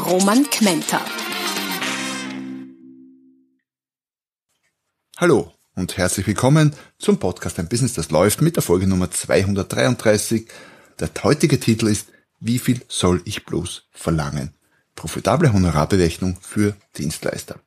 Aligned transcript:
Roman 0.00 0.48
Kmenter. 0.48 1.00
Hallo 5.18 5.52
und 5.74 5.96
herzlich 5.98 6.26
willkommen 6.26 6.74
zum 6.98 7.18
Podcast 7.18 7.58
Ein 7.58 7.68
Business, 7.68 7.92
das 7.92 8.10
läuft 8.10 8.40
mit 8.40 8.56
der 8.56 8.62
Folge 8.62 8.86
Nummer 8.86 9.10
233. 9.10 10.48
Der 10.98 11.10
heutige 11.22 11.60
Titel 11.60 11.86
ist 11.86 12.08
Wie 12.40 12.58
viel 12.58 12.80
soll 12.88 13.20
ich 13.26 13.44
bloß 13.44 13.88
verlangen? 13.92 14.54
Profitable 14.94 15.52
Honorarberechnung 15.52 16.38
für 16.40 16.76
Dienstleister. 16.96 17.60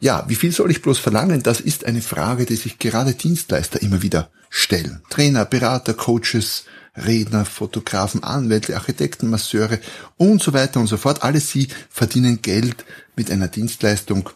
Ja, 0.00 0.24
wie 0.28 0.34
viel 0.34 0.50
soll 0.50 0.70
ich 0.70 0.80
bloß 0.80 0.98
verlangen? 0.98 1.42
Das 1.42 1.60
ist 1.60 1.84
eine 1.84 2.00
Frage, 2.00 2.46
die 2.46 2.56
sich 2.56 2.78
gerade 2.78 3.12
Dienstleister 3.12 3.82
immer 3.82 4.00
wieder 4.00 4.30
stellen. 4.48 5.02
Trainer, 5.10 5.44
Berater, 5.44 5.92
Coaches, 5.92 6.64
Redner, 6.96 7.44
Fotografen, 7.44 8.24
Anwälte, 8.24 8.74
Architekten, 8.74 9.28
Masseure 9.28 9.78
und 10.16 10.42
so 10.42 10.54
weiter 10.54 10.80
und 10.80 10.86
so 10.86 10.96
fort. 10.96 11.22
Alle 11.22 11.40
sie 11.40 11.68
verdienen 11.90 12.40
Geld 12.40 12.86
mit 13.14 13.30
einer 13.30 13.48
Dienstleistung, 13.48 14.30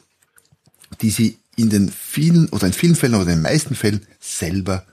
die 1.01 1.11
sie 1.11 1.39
in 1.57 1.71
den 1.71 1.91
vielen 1.91 2.51
oder 2.51 2.67
in 2.67 2.75
vielen 2.75 2.95
Fällen 2.95 3.15
oder 3.15 3.25
in 3.25 3.39
den 3.39 3.43
meisten 3.43 3.75
Fällen 3.75 4.07
selber 4.21 4.85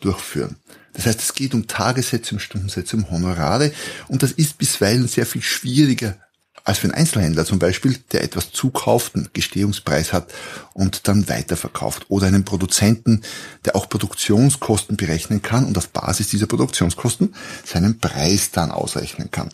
durchführen. 0.00 0.56
Das 0.94 1.06
heißt, 1.06 1.20
es 1.20 1.34
geht 1.34 1.54
um 1.54 1.66
Tagessätze, 1.66 2.34
um 2.34 2.38
Stundensätze, 2.38 2.96
um 2.96 3.10
Honorare 3.10 3.72
und 4.08 4.22
das 4.22 4.32
ist 4.32 4.56
bisweilen 4.56 5.06
sehr 5.06 5.26
viel 5.26 5.42
schwieriger 5.42 6.16
als 6.64 6.78
für 6.78 6.84
einen 6.84 6.94
Einzelhändler 6.94 7.44
zum 7.44 7.58
Beispiel, 7.58 7.98
der 8.12 8.24
etwas 8.24 8.50
zukauft, 8.50 9.14
einen 9.14 9.28
Gestehungspreis 9.34 10.14
hat 10.14 10.32
und 10.72 11.06
dann 11.06 11.28
weiterverkauft. 11.28 12.06
Oder 12.08 12.26
einen 12.26 12.46
Produzenten, 12.46 13.20
der 13.66 13.76
auch 13.76 13.88
Produktionskosten 13.88 14.96
berechnen 14.96 15.42
kann 15.42 15.66
und 15.66 15.76
auf 15.76 15.90
Basis 15.90 16.28
dieser 16.28 16.46
Produktionskosten 16.46 17.34
seinen 17.64 17.98
Preis 18.00 18.50
dann 18.50 18.70
ausrechnen 18.70 19.30
kann. 19.30 19.50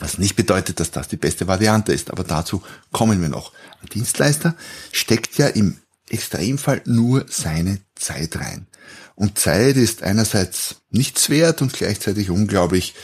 Was 0.00 0.16
nicht 0.16 0.34
bedeutet, 0.34 0.80
dass 0.80 0.90
das 0.90 1.08
die 1.08 1.18
beste 1.18 1.46
Variante 1.46 1.92
ist, 1.92 2.10
aber 2.10 2.24
dazu 2.24 2.62
kommen 2.90 3.20
wir 3.20 3.28
noch. 3.28 3.52
Ein 3.82 3.88
Dienstleister 3.90 4.56
steckt 4.90 5.36
ja 5.36 5.46
im 5.46 5.76
Extremfall 6.08 6.80
nur 6.86 7.26
seine 7.28 7.80
Zeit 7.94 8.36
rein. 8.36 8.66
Und 9.14 9.38
Zeit 9.38 9.76
ist 9.76 10.02
einerseits 10.02 10.76
nichts 10.90 11.28
wert 11.28 11.60
und 11.60 11.74
gleichzeitig 11.74 12.30
unglaublich 12.30 12.94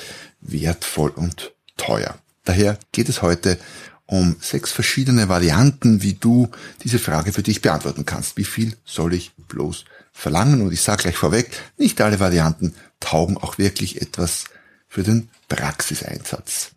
wertvoll 0.41 1.11
und 1.11 1.53
teuer. 1.77 2.19
Daher 2.49 2.79
geht 2.93 3.11
es 3.11 3.21
heute 3.21 3.59
um 4.07 4.37
sechs 4.41 4.73
verschiedene 4.73 5.29
Varianten, 5.29 6.03
wie 6.03 6.15
du 6.15 6.49
diese 6.83 6.99
Frage 6.99 7.31
für 7.31 7.43
dich 7.43 7.61
beantworten 7.61 8.07
kannst. 8.07 8.39
Wie 8.39 8.45
viel 8.45 8.75
soll 8.87 9.13
ich 9.13 9.33
bloß 9.49 9.85
verlangen? 10.15 10.63
Und 10.63 10.73
ich 10.73 10.81
sage 10.81 11.03
gleich 11.03 11.17
vorweg, 11.19 11.51
nicht 11.77 12.01
alle 12.01 12.21
Varianten 12.21 12.73
taugen 13.01 13.37
auch 13.37 13.59
wirklich 13.59 14.01
etwas 14.01 14.45
für 14.89 15.03
den 15.03 15.29
Praxiseinsatz. 15.51 16.71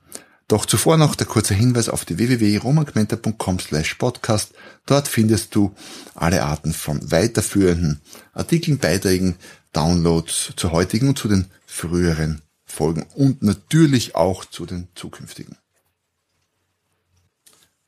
Doch 0.50 0.66
zuvor 0.66 0.98
noch 0.98 1.16
der 1.16 1.28
kurze 1.28 1.54
Hinweis 1.54 1.88
auf 1.88 2.04
die 2.04 2.18
www.romangmenta.com 2.18 3.60
slash 3.60 3.94
podcast. 3.94 4.52
Dort 4.86 5.08
findest 5.08 5.56
du 5.56 5.74
alle 6.16 6.44
Arten 6.44 6.74
von 6.74 7.12
weiterführenden 7.12 8.02
Artikeln, 8.34 8.78
Beiträgen, 8.78 9.38
Downloads 9.72 10.52
zu 10.58 10.74
heutigen 10.74 11.08
und 11.08 11.18
zu 11.18 11.30
den 11.30 11.46
früheren 11.66 12.42
Folgen 12.66 13.06
und 13.16 13.42
natürlich 13.42 14.16
auch 14.16 14.44
zu 14.44 14.66
den 14.66 14.90
zukünftigen. 14.96 15.61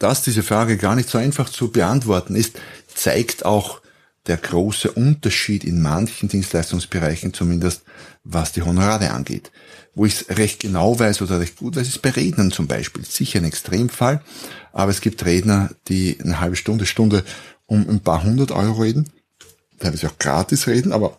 Dass 0.04 0.22
diese 0.22 0.44
Frage 0.44 0.76
gar 0.76 0.98
nicht 0.98 1.08
so 1.08 1.18
einfach 1.18 1.48
zu 1.48 1.72
beantworten 1.72 2.36
ist, 2.36 2.60
zeigt 2.94 3.46
auch 3.46 3.80
der 4.28 4.36
große 4.36 4.92
Unterschied 4.92 5.64
in 5.64 5.82
manchen 5.82 6.28
Dienstleistungsbereichen, 6.28 7.34
zumindest 7.34 7.84
was 8.26 8.52
die 8.52 8.64
Honorare 8.64 9.12
angeht. 9.12 9.54
Wo 9.96 10.06
ich 10.06 10.16
es 10.16 10.38
recht 10.38 10.60
genau 10.60 11.00
weiß 11.00 11.22
oder 11.22 11.40
recht 11.40 11.56
gut 11.56 11.78
weiß, 11.78 11.88
ist 11.88 12.02
bei 12.02 12.10
Rednern 12.10 12.52
zum 12.52 12.68
Beispiel. 12.68 13.06
Sicher 13.06 13.40
ein 13.40 13.46
Extremfall, 13.46 14.22
aber 14.74 14.92
es 14.92 15.00
gibt 15.00 15.24
Redner, 15.24 15.70
die 15.88 16.18
eine 16.22 16.42
halbe 16.42 16.58
Stunde, 16.58 16.86
Stunde 16.86 17.24
um 17.66 17.90
ein 17.90 18.02
paar 18.02 18.24
hundert 18.24 18.52
Euro 18.52 18.82
reden, 18.82 19.10
teilweise 19.80 20.10
auch 20.10 20.18
gratis 20.20 20.68
reden, 20.68 20.92
aber 20.92 21.18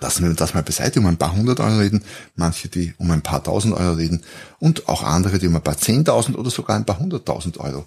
lassen 0.00 0.26
wir 0.26 0.34
das 0.34 0.54
mal 0.54 0.62
beiseite, 0.62 1.00
um 1.00 1.06
ein 1.06 1.16
paar 1.16 1.34
hundert 1.34 1.60
Euro 1.60 1.78
reden, 1.78 2.02
manche, 2.34 2.68
die 2.68 2.94
um 2.98 3.10
ein 3.10 3.22
paar 3.22 3.42
tausend 3.42 3.74
Euro 3.74 3.94
reden 3.94 4.22
und 4.58 4.88
auch 4.88 5.02
andere, 5.02 5.38
die 5.38 5.46
um 5.46 5.56
ein 5.56 5.62
paar 5.62 5.78
zehntausend 5.78 6.36
oder 6.36 6.50
sogar 6.50 6.76
ein 6.76 6.86
paar 6.86 6.98
hunderttausend 6.98 7.58
Euro 7.58 7.86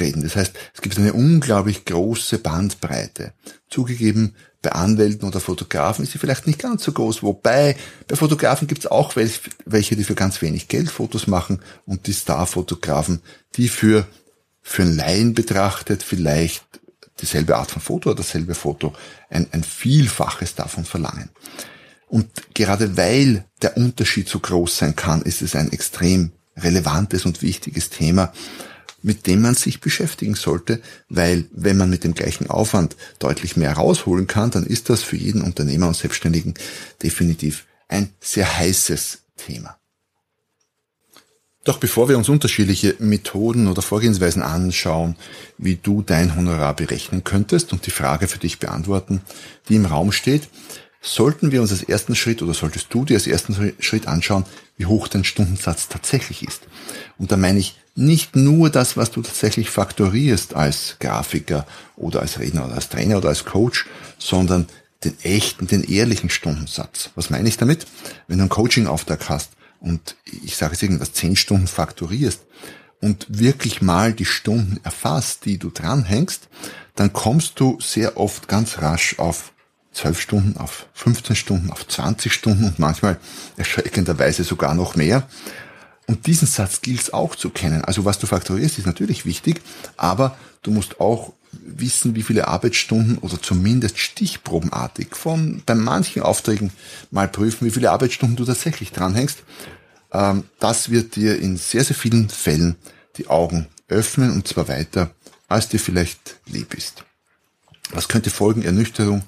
reden. 0.00 0.22
Das 0.22 0.36
heißt, 0.36 0.54
es 0.74 0.80
gibt 0.80 0.98
eine 0.98 1.12
unglaublich 1.12 1.84
große 1.84 2.38
Bandbreite. 2.38 3.32
Zugegeben, 3.68 4.34
bei 4.62 4.72
Anwälten 4.72 5.26
oder 5.26 5.40
Fotografen 5.40 6.04
ist 6.04 6.12
sie 6.12 6.18
vielleicht 6.18 6.46
nicht 6.46 6.60
ganz 6.60 6.84
so 6.84 6.92
groß, 6.92 7.24
wobei 7.24 7.76
bei 8.06 8.14
Fotografen 8.14 8.68
gibt 8.68 8.84
es 8.84 8.90
auch 8.90 9.16
welche, 9.16 9.96
die 9.96 10.04
für 10.04 10.14
ganz 10.14 10.40
wenig 10.40 10.68
Geld 10.68 10.88
Fotos 10.88 11.26
machen 11.26 11.60
und 11.84 12.06
die 12.06 12.14
Starfotografen, 12.14 13.20
die 13.56 13.68
für, 13.68 14.06
für 14.62 14.82
einen 14.82 14.96
Laien 14.96 15.34
betrachtet 15.34 16.04
vielleicht 16.04 16.64
dieselbe 17.20 17.56
Art 17.56 17.70
von 17.70 17.82
Foto 17.82 18.10
oder 18.10 18.18
dasselbe 18.18 18.54
Foto 18.54 18.92
ein, 19.30 19.46
ein 19.52 19.64
Vielfaches 19.64 20.54
davon 20.54 20.84
verlangen. 20.84 21.30
Und 22.08 22.28
gerade 22.54 22.96
weil 22.96 23.44
der 23.62 23.76
Unterschied 23.76 24.28
so 24.28 24.38
groß 24.38 24.78
sein 24.78 24.96
kann, 24.96 25.22
ist 25.22 25.40
es 25.40 25.56
ein 25.56 25.72
extrem 25.72 26.32
relevantes 26.56 27.24
und 27.24 27.40
wichtiges 27.40 27.88
Thema, 27.90 28.32
mit 29.02 29.26
dem 29.26 29.40
man 29.40 29.54
sich 29.54 29.80
beschäftigen 29.80 30.34
sollte, 30.34 30.80
weil 31.08 31.46
wenn 31.52 31.76
man 31.76 31.90
mit 31.90 32.04
dem 32.04 32.14
gleichen 32.14 32.48
Aufwand 32.48 32.96
deutlich 33.18 33.56
mehr 33.56 33.72
rausholen 33.72 34.26
kann, 34.26 34.50
dann 34.50 34.64
ist 34.64 34.90
das 34.90 35.02
für 35.02 35.16
jeden 35.16 35.42
Unternehmer 35.42 35.88
und 35.88 35.96
Selbstständigen 35.96 36.54
definitiv 37.02 37.66
ein 37.88 38.10
sehr 38.20 38.58
heißes 38.58 39.22
Thema. 39.36 39.81
Doch 41.64 41.78
bevor 41.78 42.08
wir 42.08 42.18
uns 42.18 42.28
unterschiedliche 42.28 42.96
Methoden 42.98 43.68
oder 43.68 43.82
Vorgehensweisen 43.82 44.42
anschauen, 44.42 45.14
wie 45.58 45.76
du 45.76 46.02
dein 46.02 46.34
Honorar 46.34 46.74
berechnen 46.74 47.22
könntest 47.22 47.72
und 47.72 47.86
die 47.86 47.92
Frage 47.92 48.26
für 48.26 48.38
dich 48.38 48.58
beantworten, 48.58 49.20
die 49.68 49.76
im 49.76 49.86
Raum 49.86 50.10
steht, 50.10 50.48
sollten 51.00 51.52
wir 51.52 51.60
uns 51.60 51.70
als 51.70 51.84
ersten 51.84 52.16
Schritt 52.16 52.42
oder 52.42 52.54
solltest 52.54 52.86
du 52.90 53.04
dir 53.04 53.14
als 53.14 53.28
ersten 53.28 53.74
Schritt 53.78 54.08
anschauen, 54.08 54.44
wie 54.76 54.86
hoch 54.86 55.06
dein 55.06 55.24
Stundensatz 55.24 55.88
tatsächlich 55.88 56.46
ist. 56.46 56.62
Und 57.18 57.30
da 57.30 57.36
meine 57.36 57.60
ich 57.60 57.78
nicht 57.94 58.34
nur 58.34 58.70
das, 58.70 58.96
was 58.96 59.10
du 59.10 59.22
tatsächlich 59.22 59.70
faktorierst 59.70 60.54
als 60.54 60.96
Grafiker 60.98 61.66
oder 61.96 62.20
als 62.20 62.40
Redner 62.40 62.64
oder 62.64 62.74
als 62.74 62.88
Trainer 62.88 63.18
oder 63.18 63.28
als 63.28 63.44
Coach, 63.44 63.86
sondern 64.18 64.66
den 65.04 65.14
echten, 65.22 65.66
den 65.66 65.84
ehrlichen 65.84 66.30
Stundensatz. 66.30 67.10
Was 67.14 67.30
meine 67.30 67.48
ich 67.48 67.56
damit? 67.56 67.86
Wenn 68.26 68.38
du 68.38 68.42
einen 68.44 68.48
Coaching-Auftrag 68.48 69.28
hast 69.28 69.50
und 69.82 70.16
ich 70.44 70.56
sage 70.56 70.72
jetzt 70.72 70.82
irgendwas, 70.82 71.12
zehn 71.12 71.36
Stunden 71.36 71.66
faktorierst 71.66 72.40
und 73.00 73.26
wirklich 73.28 73.82
mal 73.82 74.12
die 74.12 74.24
Stunden 74.24 74.80
erfasst, 74.84 75.44
die 75.44 75.58
du 75.58 75.70
dranhängst, 75.70 76.48
dann 76.94 77.12
kommst 77.12 77.58
du 77.58 77.78
sehr 77.80 78.16
oft 78.16 78.48
ganz 78.48 78.78
rasch 78.78 79.18
auf 79.18 79.52
12 79.92 80.20
Stunden, 80.20 80.56
auf 80.56 80.86
15 80.94 81.36
Stunden, 81.36 81.70
auf 81.70 81.86
20 81.86 82.32
Stunden 82.32 82.64
und 82.64 82.78
manchmal 82.78 83.18
erschreckenderweise 83.56 84.44
sogar 84.44 84.74
noch 84.74 84.96
mehr. 84.96 85.28
Und 86.06 86.26
diesen 86.26 86.48
Satz 86.48 86.80
gilt 86.80 87.00
es 87.00 87.12
auch 87.12 87.36
zu 87.36 87.50
kennen. 87.50 87.84
Also 87.84 88.04
was 88.04 88.18
du 88.18 88.26
faktorierst, 88.26 88.78
ist 88.78 88.86
natürlich 88.86 89.26
wichtig, 89.26 89.60
aber 89.96 90.36
du 90.62 90.70
musst 90.70 91.00
auch 91.00 91.32
wissen, 91.52 92.14
wie 92.14 92.22
viele 92.22 92.48
Arbeitsstunden 92.48 93.18
oder 93.18 93.40
zumindest 93.40 93.98
stichprobenartig 93.98 95.14
von 95.14 95.62
bei 95.66 95.74
manchen 95.74 96.22
Aufträgen 96.22 96.70
mal 97.10 97.28
prüfen, 97.28 97.66
wie 97.66 97.70
viele 97.70 97.90
Arbeitsstunden 97.90 98.36
du 98.36 98.44
tatsächlich 98.44 98.92
dranhängst. 98.92 99.42
Ähm, 100.12 100.44
das 100.58 100.90
wird 100.90 101.16
dir 101.16 101.38
in 101.38 101.56
sehr, 101.56 101.84
sehr 101.84 101.96
vielen 101.96 102.28
Fällen 102.28 102.76
die 103.16 103.28
Augen 103.28 103.68
öffnen 103.88 104.30
und 104.30 104.48
zwar 104.48 104.68
weiter, 104.68 105.10
als 105.48 105.68
dir 105.68 105.80
vielleicht 105.80 106.36
lieb 106.46 106.74
ist. 106.74 107.04
Was 107.90 108.08
könnte 108.08 108.30
folgen? 108.30 108.62
Ernüchterung, 108.62 109.22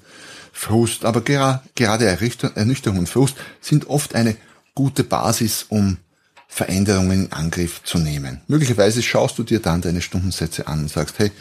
Frust, 0.52 1.04
aber 1.04 1.20
gerade 1.20 2.06
Ernüchterung 2.06 2.98
und 2.98 3.08
Frust 3.08 3.36
sind 3.60 3.88
oft 3.88 4.14
eine 4.14 4.36
gute 4.74 5.04
Basis, 5.04 5.66
um 5.68 5.98
Veränderungen 6.48 7.24
in 7.24 7.32
Angriff 7.32 7.82
zu 7.82 7.98
nehmen. 7.98 8.40
Möglicherweise 8.46 9.02
schaust 9.02 9.36
du 9.38 9.42
dir 9.42 9.60
dann 9.60 9.80
deine 9.80 10.00
Stundensätze 10.00 10.68
an 10.68 10.82
und 10.82 10.90
sagst, 10.90 11.18
hey, 11.18 11.32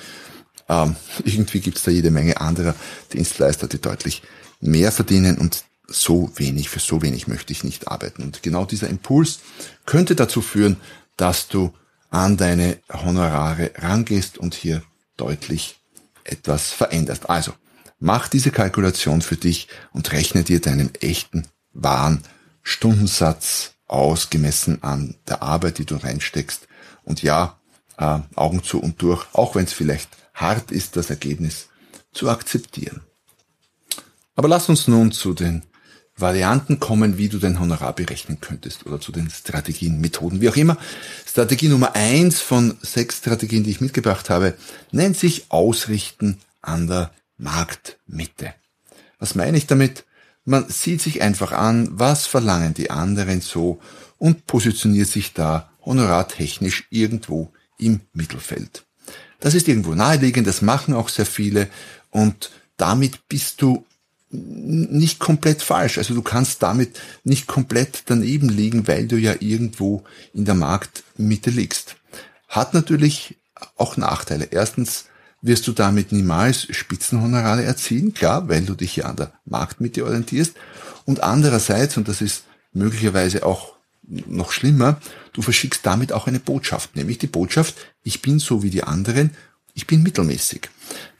ähm, 0.67 0.95
irgendwie 1.23 1.59
gibt's 1.59 1.83
da 1.83 1.91
jede 1.91 2.11
Menge 2.11 2.41
anderer 2.41 2.75
Dienstleister, 3.13 3.67
die 3.67 3.79
deutlich 3.79 4.23
mehr 4.59 4.91
verdienen 4.91 5.37
und 5.37 5.63
so 5.87 6.31
wenig, 6.35 6.69
für 6.69 6.79
so 6.79 7.01
wenig 7.01 7.27
möchte 7.27 7.51
ich 7.51 7.63
nicht 7.63 7.87
arbeiten. 7.87 8.23
Und 8.23 8.43
genau 8.43 8.65
dieser 8.65 8.89
Impuls 8.89 9.39
könnte 9.85 10.15
dazu 10.15 10.41
führen, 10.41 10.77
dass 11.17 11.47
du 11.47 11.73
an 12.09 12.37
deine 12.37 12.77
Honorare 12.91 13.71
rangehst 13.77 14.37
und 14.37 14.53
hier 14.53 14.83
deutlich 15.17 15.79
etwas 16.23 16.71
veränderst. 16.71 17.29
Also, 17.29 17.53
mach 17.99 18.27
diese 18.27 18.51
Kalkulation 18.51 19.21
für 19.21 19.35
dich 19.35 19.67
und 19.91 20.11
rechne 20.11 20.43
dir 20.43 20.61
deinen 20.61 20.93
echten, 20.95 21.47
wahren 21.73 22.21
Stundensatz 22.61 23.73
ausgemessen 23.87 24.81
an 24.83 25.15
der 25.27 25.41
Arbeit, 25.41 25.77
die 25.79 25.85
du 25.85 25.95
reinsteckst. 25.95 26.67
Und 27.03 27.21
ja, 27.21 27.59
äh, 27.97 28.19
Augen 28.35 28.63
zu 28.63 28.79
und 28.79 29.01
durch, 29.01 29.25
auch 29.33 29.55
wenn 29.55 29.65
es 29.65 29.73
vielleicht 29.73 30.09
hart 30.33 30.71
ist, 30.71 30.95
das 30.95 31.09
Ergebnis 31.09 31.67
zu 32.11 32.29
akzeptieren. 32.29 33.01
Aber 34.35 34.47
lass 34.47 34.69
uns 34.69 34.87
nun 34.87 35.11
zu 35.11 35.33
den 35.33 35.63
Varianten 36.15 36.79
kommen, 36.79 37.17
wie 37.17 37.27
du 37.27 37.39
dein 37.39 37.59
Honorar 37.59 37.93
berechnen 37.93 38.39
könntest 38.39 38.85
oder 38.85 39.01
zu 39.01 39.11
den 39.11 39.29
Strategien, 39.29 39.99
Methoden, 39.99 40.41
wie 40.41 40.49
auch 40.49 40.55
immer. 40.55 40.77
Strategie 41.27 41.69
Nummer 41.69 41.95
eins 41.95 42.39
von 42.39 42.77
sechs 42.81 43.17
Strategien, 43.17 43.63
die 43.63 43.71
ich 43.71 43.81
mitgebracht 43.81 44.29
habe, 44.29 44.53
nennt 44.91 45.17
sich 45.17 45.45
Ausrichten 45.49 46.37
an 46.61 46.87
der 46.87 47.11
Marktmitte. 47.37 48.53
Was 49.17 49.35
meine 49.35 49.57
ich 49.57 49.67
damit? 49.67 50.05
Man 50.45 50.67
sieht 50.69 51.01
sich 51.01 51.21
einfach 51.21 51.51
an, 51.51 51.89
was 51.91 52.27
verlangen 52.27 52.73
die 52.73 52.91
anderen 52.91 53.41
so 53.41 53.79
und 54.17 54.45
positioniert 54.45 55.07
sich 55.07 55.33
da 55.33 55.71
honorartechnisch 55.85 56.85
irgendwo 56.89 57.51
im 57.77 58.01
Mittelfeld. 58.13 58.85
Das 59.39 59.55
ist 59.55 59.67
irgendwo 59.67 59.95
naheliegend, 59.95 60.47
das 60.47 60.61
machen 60.61 60.93
auch 60.93 61.09
sehr 61.09 61.25
viele 61.25 61.69
und 62.11 62.51
damit 62.77 63.27
bist 63.27 63.61
du 63.61 63.85
nicht 64.33 65.19
komplett 65.19 65.61
falsch. 65.61 65.97
Also 65.97 66.13
du 66.13 66.21
kannst 66.21 66.63
damit 66.63 66.99
nicht 67.23 67.47
komplett 67.47 68.03
daneben 68.07 68.49
liegen, 68.49 68.87
weil 68.87 69.07
du 69.07 69.17
ja 69.17 69.35
irgendwo 69.39 70.03
in 70.33 70.45
der 70.45 70.55
Marktmitte 70.55 71.51
liegst. 71.51 71.95
Hat 72.47 72.73
natürlich 72.73 73.37
auch 73.77 73.95
Nachteile. 73.95 74.47
Erstens 74.51 75.05
wirst 75.41 75.67
du 75.67 75.73
damit 75.73 76.11
niemals 76.11 76.67
Spitzenhonorare 76.75 77.63
erzielen, 77.63 78.13
klar, 78.13 78.47
weil 78.49 78.63
du 78.63 78.73
dich 78.73 78.95
ja 78.95 79.05
an 79.05 79.17
der 79.17 79.33
Marktmitte 79.45 80.05
orientierst. 80.05 80.55
Und 81.05 81.21
andererseits, 81.21 81.97
und 81.97 82.07
das 82.07 82.21
ist 82.21 82.45
möglicherweise 82.71 83.45
auch 83.45 83.73
noch 84.03 84.51
schlimmer, 84.51 84.99
du 85.33 85.41
verschickst 85.41 85.85
damit 85.85 86.11
auch 86.11 86.27
eine 86.27 86.39
Botschaft, 86.39 86.95
nämlich 86.95 87.17
die 87.17 87.27
Botschaft, 87.27 87.75
ich 88.03 88.21
bin 88.21 88.39
so 88.39 88.63
wie 88.63 88.69
die 88.69 88.83
anderen, 88.83 89.31
ich 89.73 89.87
bin 89.87 90.03
mittelmäßig. 90.03 90.69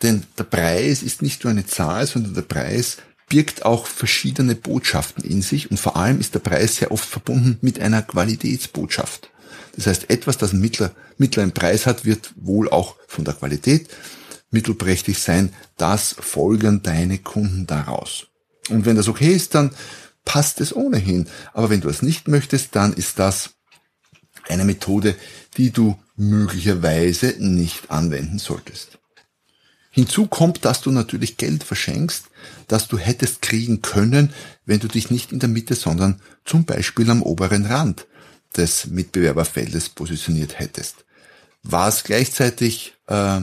Denn 0.02 0.24
der 0.38 0.44
Preis 0.44 1.04
ist 1.04 1.22
nicht 1.22 1.44
nur 1.44 1.52
eine 1.52 1.66
Zahl, 1.66 2.06
sondern 2.06 2.34
der 2.34 2.42
Preis 2.44 2.98
birgt 3.30 3.66
auch 3.66 3.88
verschiedene 3.88 4.56
Botschaften 4.56 5.24
in 5.24 5.42
sich 5.42 5.72
und 5.72 5.80
vor 5.80 5.96
allem 5.96 6.20
ist 6.20 6.36
der 6.36 6.40
Preis 6.40 6.76
sehr 6.76 6.92
oft 6.92 7.08
verbunden 7.08 7.58
mit 7.62 7.80
einer 7.80 8.02
Qualitätsbotschaft. 8.02 9.32
Das 9.76 9.88
heißt, 9.88 10.10
etwas, 10.10 10.38
das 10.38 10.52
einen 10.52 10.62
mittler, 10.62 10.92
mittleren 11.18 11.52
Preis 11.52 11.86
hat, 11.86 12.06
wird 12.06 12.34
wohl 12.36 12.70
auch 12.70 12.96
von 13.08 13.26
der 13.26 13.34
Qualität 13.34 13.90
mittelprächtig 14.52 15.18
sein. 15.18 15.52
Das 15.78 16.16
folgen 16.20 16.84
deine 16.84 17.18
Kunden 17.18 17.66
daraus. 17.66 18.28
Und 18.70 18.86
wenn 18.86 18.96
das 18.96 19.08
okay 19.08 19.34
ist, 19.34 19.56
dann 19.56 19.72
passt 20.26 20.62
es 20.62 20.76
ohnehin. 20.76 21.28
Aber 21.54 21.70
wenn 21.70 21.82
du 21.82 21.90
es 21.90 22.02
nicht 22.02 22.28
möchtest, 22.28 22.76
dann 22.76 22.94
ist 22.94 23.20
das 23.20 23.52
eine 24.48 24.66
Methode, 24.66 25.16
die 25.58 25.72
du 25.72 25.98
möglicherweise 26.16 27.36
nicht 27.40 27.90
anwenden 27.90 28.40
solltest. 28.40 29.00
Hinzu 29.90 30.26
kommt, 30.26 30.66
dass 30.66 30.82
du 30.82 30.92
natürlich 30.92 31.38
Geld 31.38 31.64
verschenkst, 31.64 32.26
das 32.68 32.88
du 32.88 32.98
hättest 32.98 33.42
kriegen 33.44 33.82
können, 33.82 34.34
wenn 34.66 34.80
du 34.80 34.88
dich 34.88 35.12
nicht 35.12 35.32
in 35.32 35.40
der 35.40 35.50
Mitte, 35.50 35.76
sondern 35.76 36.20
zum 36.46 36.66
Beispiel 36.66 37.10
am 37.12 37.22
oberen 37.22 37.66
Rand 37.66 38.08
des 38.58 38.88
Mitbewerberfeldes 38.88 39.90
positioniert 39.90 40.58
hättest. 40.60 41.06
Was 41.62 42.04
gleichzeitig 42.04 42.96
äh, 43.08 43.42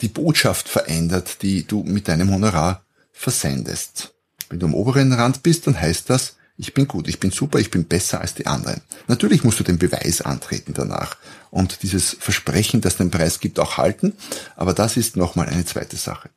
die 0.00 0.08
Botschaft 0.08 0.68
verändert, 0.68 1.42
die 1.42 1.66
du 1.66 1.82
mit 1.82 2.08
deinem 2.08 2.30
Honorar 2.30 2.84
versendest. 3.12 4.14
Wenn 4.48 4.60
du 4.60 4.66
am 4.66 4.74
oberen 4.74 5.12
Rand 5.12 5.42
bist, 5.42 5.66
dann 5.66 5.78
heißt 5.78 6.08
das, 6.08 6.36
ich 6.60 6.74
bin 6.74 6.86
gut, 6.86 7.08
ich 7.08 7.18
bin 7.18 7.30
super, 7.30 7.58
ich 7.58 7.70
bin 7.70 7.86
besser 7.86 8.20
als 8.20 8.34
die 8.34 8.46
anderen. 8.46 8.82
Natürlich 9.08 9.44
musst 9.44 9.58
du 9.60 9.64
den 9.64 9.78
Beweis 9.78 10.20
antreten 10.20 10.74
danach 10.74 11.16
und 11.50 11.82
dieses 11.82 12.16
Versprechen, 12.20 12.82
das 12.82 12.96
den 12.96 13.10
Preis 13.10 13.40
gibt, 13.40 13.58
auch 13.58 13.78
halten, 13.78 14.12
aber 14.56 14.74
das 14.74 14.96
ist 14.96 15.16
nochmal 15.16 15.48
eine 15.48 15.64
zweite 15.64 15.96
Sache. 15.96 16.28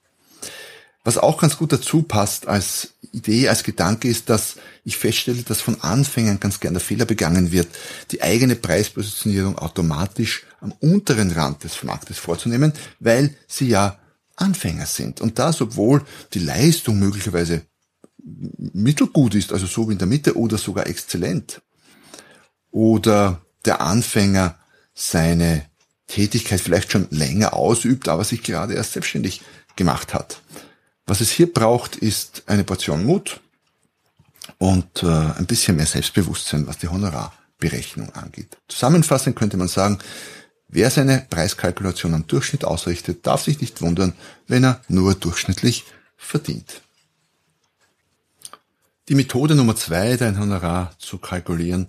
Was 1.03 1.17
auch 1.17 1.41
ganz 1.41 1.57
gut 1.57 1.73
dazu 1.73 2.03
passt 2.03 2.47
als 2.47 2.93
Idee, 3.11 3.49
als 3.49 3.63
Gedanke 3.63 4.07
ist, 4.07 4.29
dass 4.29 4.55
ich 4.85 4.95
feststelle, 4.95 5.43
dass 5.43 5.59
von 5.59 5.81
Anfängern 5.81 6.39
ganz 6.39 6.61
gern 6.61 6.73
der 6.73 6.81
Fehler 6.81 7.05
begangen 7.05 7.51
wird, 7.51 7.67
die 8.11 8.21
eigene 8.21 8.55
Preispositionierung 8.55 9.57
automatisch 9.57 10.45
am 10.61 10.71
unteren 10.79 11.31
Rand 11.31 11.65
des 11.65 11.83
Marktes 11.83 12.17
vorzunehmen, 12.17 12.71
weil 13.01 13.35
sie 13.47 13.67
ja 13.67 13.99
Anfänger 14.37 14.85
sind. 14.85 15.19
Und 15.19 15.39
das, 15.39 15.59
obwohl 15.59 16.03
die 16.33 16.39
Leistung 16.39 16.99
möglicherweise 16.99 17.63
mittelgut 18.23 19.35
ist, 19.35 19.51
also 19.51 19.65
so 19.65 19.87
wie 19.87 19.93
in 19.93 19.99
der 19.99 20.07
Mitte 20.07 20.37
oder 20.37 20.57
sogar 20.57 20.87
exzellent. 20.87 21.61
Oder 22.71 23.41
der 23.65 23.81
Anfänger 23.81 24.57
seine 24.93 25.65
Tätigkeit 26.07 26.61
vielleicht 26.61 26.91
schon 26.91 27.07
länger 27.09 27.53
ausübt, 27.53 28.07
aber 28.07 28.23
sich 28.23 28.43
gerade 28.43 28.73
erst 28.73 28.93
selbstständig 28.93 29.41
gemacht 29.75 30.13
hat. 30.13 30.41
Was 31.05 31.21
es 31.21 31.31
hier 31.31 31.51
braucht, 31.51 31.95
ist 31.95 32.43
eine 32.45 32.63
Portion 32.63 33.03
Mut 33.03 33.41
und 34.57 35.03
äh, 35.03 35.07
ein 35.07 35.45
bisschen 35.45 35.75
mehr 35.75 35.85
Selbstbewusstsein, 35.85 36.67
was 36.67 36.77
die 36.77 36.87
Honorarberechnung 36.87 38.13
angeht. 38.13 38.57
Zusammenfassend 38.67 39.35
könnte 39.35 39.57
man 39.57 39.67
sagen, 39.67 39.99
wer 40.67 40.89
seine 40.89 41.25
Preiskalkulation 41.29 42.13
am 42.13 42.27
Durchschnitt 42.27 42.63
ausrichtet, 42.63 43.25
darf 43.25 43.43
sich 43.43 43.59
nicht 43.59 43.81
wundern, 43.81 44.13
wenn 44.47 44.63
er 44.63 44.81
nur 44.87 45.15
durchschnittlich 45.15 45.85
verdient. 46.15 46.81
Die 49.09 49.15
Methode 49.15 49.53
Nummer 49.53 49.75
zwei, 49.75 50.15
dein 50.15 50.39
Honorar 50.39 50.95
zu 50.97 51.17
kalkulieren, 51.17 51.87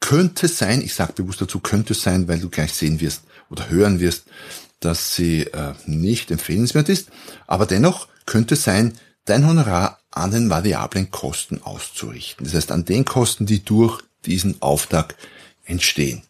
könnte 0.00 0.48
sein, 0.48 0.80
ich 0.80 0.94
sage 0.94 1.12
bewusst 1.12 1.42
dazu, 1.42 1.60
könnte 1.60 1.92
sein, 1.92 2.28
weil 2.28 2.38
du 2.38 2.48
gleich 2.48 2.72
sehen 2.72 3.00
wirst 3.00 3.24
oder 3.50 3.68
hören 3.68 4.00
wirst, 4.00 4.24
dass 4.80 5.14
sie 5.14 5.42
äh, 5.42 5.74
nicht 5.84 6.30
empfehlenswert 6.30 6.88
ist, 6.88 7.10
aber 7.46 7.66
dennoch 7.66 8.08
könnte 8.24 8.56
sein, 8.56 8.94
dein 9.26 9.46
Honorar 9.46 10.00
an 10.10 10.30
den 10.30 10.48
variablen 10.48 11.10
Kosten 11.10 11.62
auszurichten. 11.62 12.46
Das 12.46 12.54
heißt, 12.54 12.72
an 12.72 12.86
den 12.86 13.04
Kosten, 13.04 13.44
die 13.44 13.62
durch 13.62 14.00
diesen 14.24 14.62
Auftrag 14.62 15.14
entstehen. 15.66 16.22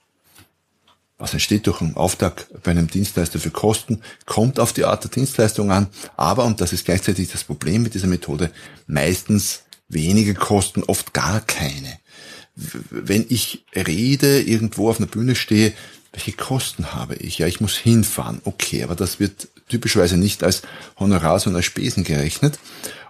Was 1.19 1.35
entsteht 1.35 1.69
durch 1.69 1.81
einen 1.81 1.97
Auftrag 1.97 2.49
bei 2.65 2.73
einem 2.73 2.89
Dienstleister 2.89 3.39
für 3.39 3.51
Kosten, 3.51 4.03
kommt 4.27 4.59
auf 4.59 4.73
die 4.73 4.85
Art 4.85 5.05
der 5.05 5.11
Dienstleistung 5.13 5.71
an, 5.71 5.87
aber, 6.17 6.45
und 6.45 6.61
das 6.61 6.73
ist 6.73 6.85
gleichzeitig 6.85 7.31
das 7.31 7.45
Problem 7.45 7.85
mit 7.85 7.95
dieser 7.95 8.09
Methode, 8.09 8.51
meistens 8.89 9.63
wenige 9.89 10.35
Kosten, 10.35 10.83
oft 10.85 11.13
gar 11.13 11.41
keine. 11.41 11.99
Wenn 12.55 13.27
ich 13.29 13.65
rede, 13.75 14.43
irgendwo 14.43 14.89
auf 14.89 14.99
einer 14.99 15.07
Bühne 15.07 15.35
stehe, 15.35 15.75
welche 16.13 16.33
Kosten 16.33 16.95
habe 16.95 17.15
ich? 17.17 17.39
Ja, 17.39 17.47
ich 17.47 17.61
muss 17.61 17.77
hinfahren. 17.77 18.41
Okay, 18.45 18.83
aber 18.83 18.95
das 18.95 19.21
wird 19.21 19.49
typischerweise 19.69 20.17
nicht 20.17 20.43
als 20.43 20.63
Honorar, 20.99 21.39
sondern 21.39 21.59
als 21.59 21.67
Spesen 21.67 22.05
gerechnet. 22.05 22.59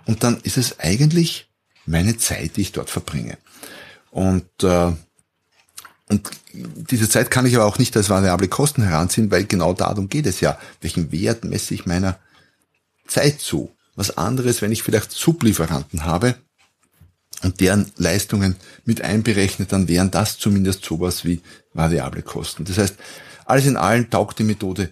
Und 0.06 0.24
dann 0.24 0.40
ist 0.42 0.56
es 0.56 0.80
eigentlich 0.80 1.48
meine 1.84 2.16
Zeit, 2.16 2.56
die 2.56 2.62
ich 2.62 2.72
dort 2.72 2.90
verbringe. 2.90 3.38
Und, 4.10 4.48
äh, 4.62 4.92
und 6.08 6.30
diese 6.52 7.08
Zeit 7.08 7.30
kann 7.30 7.46
ich 7.46 7.54
aber 7.54 7.66
auch 7.66 7.78
nicht 7.78 7.96
als 7.96 8.10
variable 8.10 8.48
Kosten 8.48 8.82
heranziehen, 8.82 9.30
weil 9.30 9.44
genau 9.44 9.72
darum 9.72 10.08
geht 10.08 10.26
es 10.26 10.40
ja. 10.40 10.58
Welchen 10.80 11.12
Wert 11.12 11.44
messe 11.44 11.74
ich 11.74 11.86
meiner 11.86 12.18
Zeit 13.06 13.40
zu? 13.40 13.70
Was 13.94 14.16
anderes, 14.16 14.62
wenn 14.62 14.72
ich 14.72 14.82
vielleicht 14.82 15.12
Sublieferanten 15.12 16.04
habe, 16.04 16.34
und 17.42 17.60
deren 17.60 17.92
Leistungen 17.96 18.56
mit 18.84 19.02
einberechnet, 19.02 19.72
dann 19.72 19.88
wären 19.88 20.10
das 20.10 20.38
zumindest 20.38 20.84
sowas 20.84 21.24
wie 21.24 21.40
variable 21.74 22.22
Kosten. 22.22 22.64
Das 22.64 22.78
heißt, 22.78 22.96
alles 23.44 23.66
in 23.66 23.76
allem 23.76 24.10
taugt 24.10 24.38
die 24.38 24.44
Methode 24.44 24.90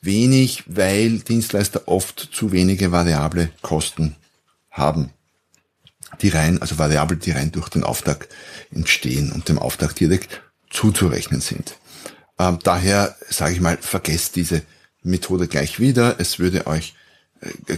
wenig, 0.00 0.64
weil 0.66 1.18
Dienstleister 1.18 1.82
oft 1.86 2.30
zu 2.32 2.52
wenige 2.52 2.92
variable 2.92 3.50
Kosten 3.60 4.16
haben, 4.70 5.10
die 6.22 6.28
rein, 6.28 6.60
also 6.60 6.78
variabel, 6.78 7.16
die 7.18 7.32
rein 7.32 7.52
durch 7.52 7.68
den 7.68 7.84
Auftrag 7.84 8.28
entstehen 8.72 9.32
und 9.32 9.48
dem 9.48 9.58
Auftrag 9.58 9.94
direkt 9.94 10.40
zuzurechnen 10.70 11.40
sind. 11.40 11.76
Ähm, 12.38 12.58
daher 12.62 13.16
sage 13.28 13.54
ich 13.54 13.60
mal, 13.60 13.76
vergesst 13.76 14.36
diese 14.36 14.62
Methode 15.02 15.48
gleich 15.48 15.80
wieder. 15.80 16.18
Es 16.18 16.38
würde 16.38 16.66
euch 16.66 16.94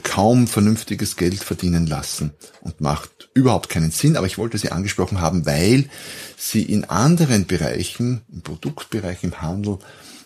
kaum 0.02 0.48
vernünftiges 0.48 1.16
Geld 1.16 1.42
verdienen 1.42 1.86
lassen 1.86 2.32
und 2.62 2.80
macht 2.80 3.30
überhaupt 3.34 3.68
keinen 3.68 3.92
Sinn, 3.92 4.16
aber 4.16 4.26
ich 4.26 4.38
wollte 4.38 4.58
sie 4.58 4.72
angesprochen 4.72 5.20
haben, 5.20 5.46
weil 5.46 5.88
sie 6.36 6.62
in 6.62 6.84
anderen 6.84 7.46
Bereichen, 7.46 8.22
im 8.32 8.42
Produktbereich, 8.42 9.22
im 9.22 9.40
Handel, 9.40 9.78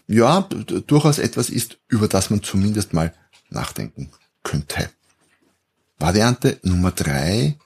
ja, 0.09 0.41
durchaus 0.87 1.19
etwas 1.19 1.51
ist, 1.51 1.79
über 1.89 2.09
das 2.09 2.31
man 2.31 2.43
zumindest 2.43 2.95
mal 2.95 3.13
nachdenken 3.51 4.11
könnte. 4.43 4.91
Variante 5.99 6.59
Nummer 6.63 6.93
drei 6.93 7.59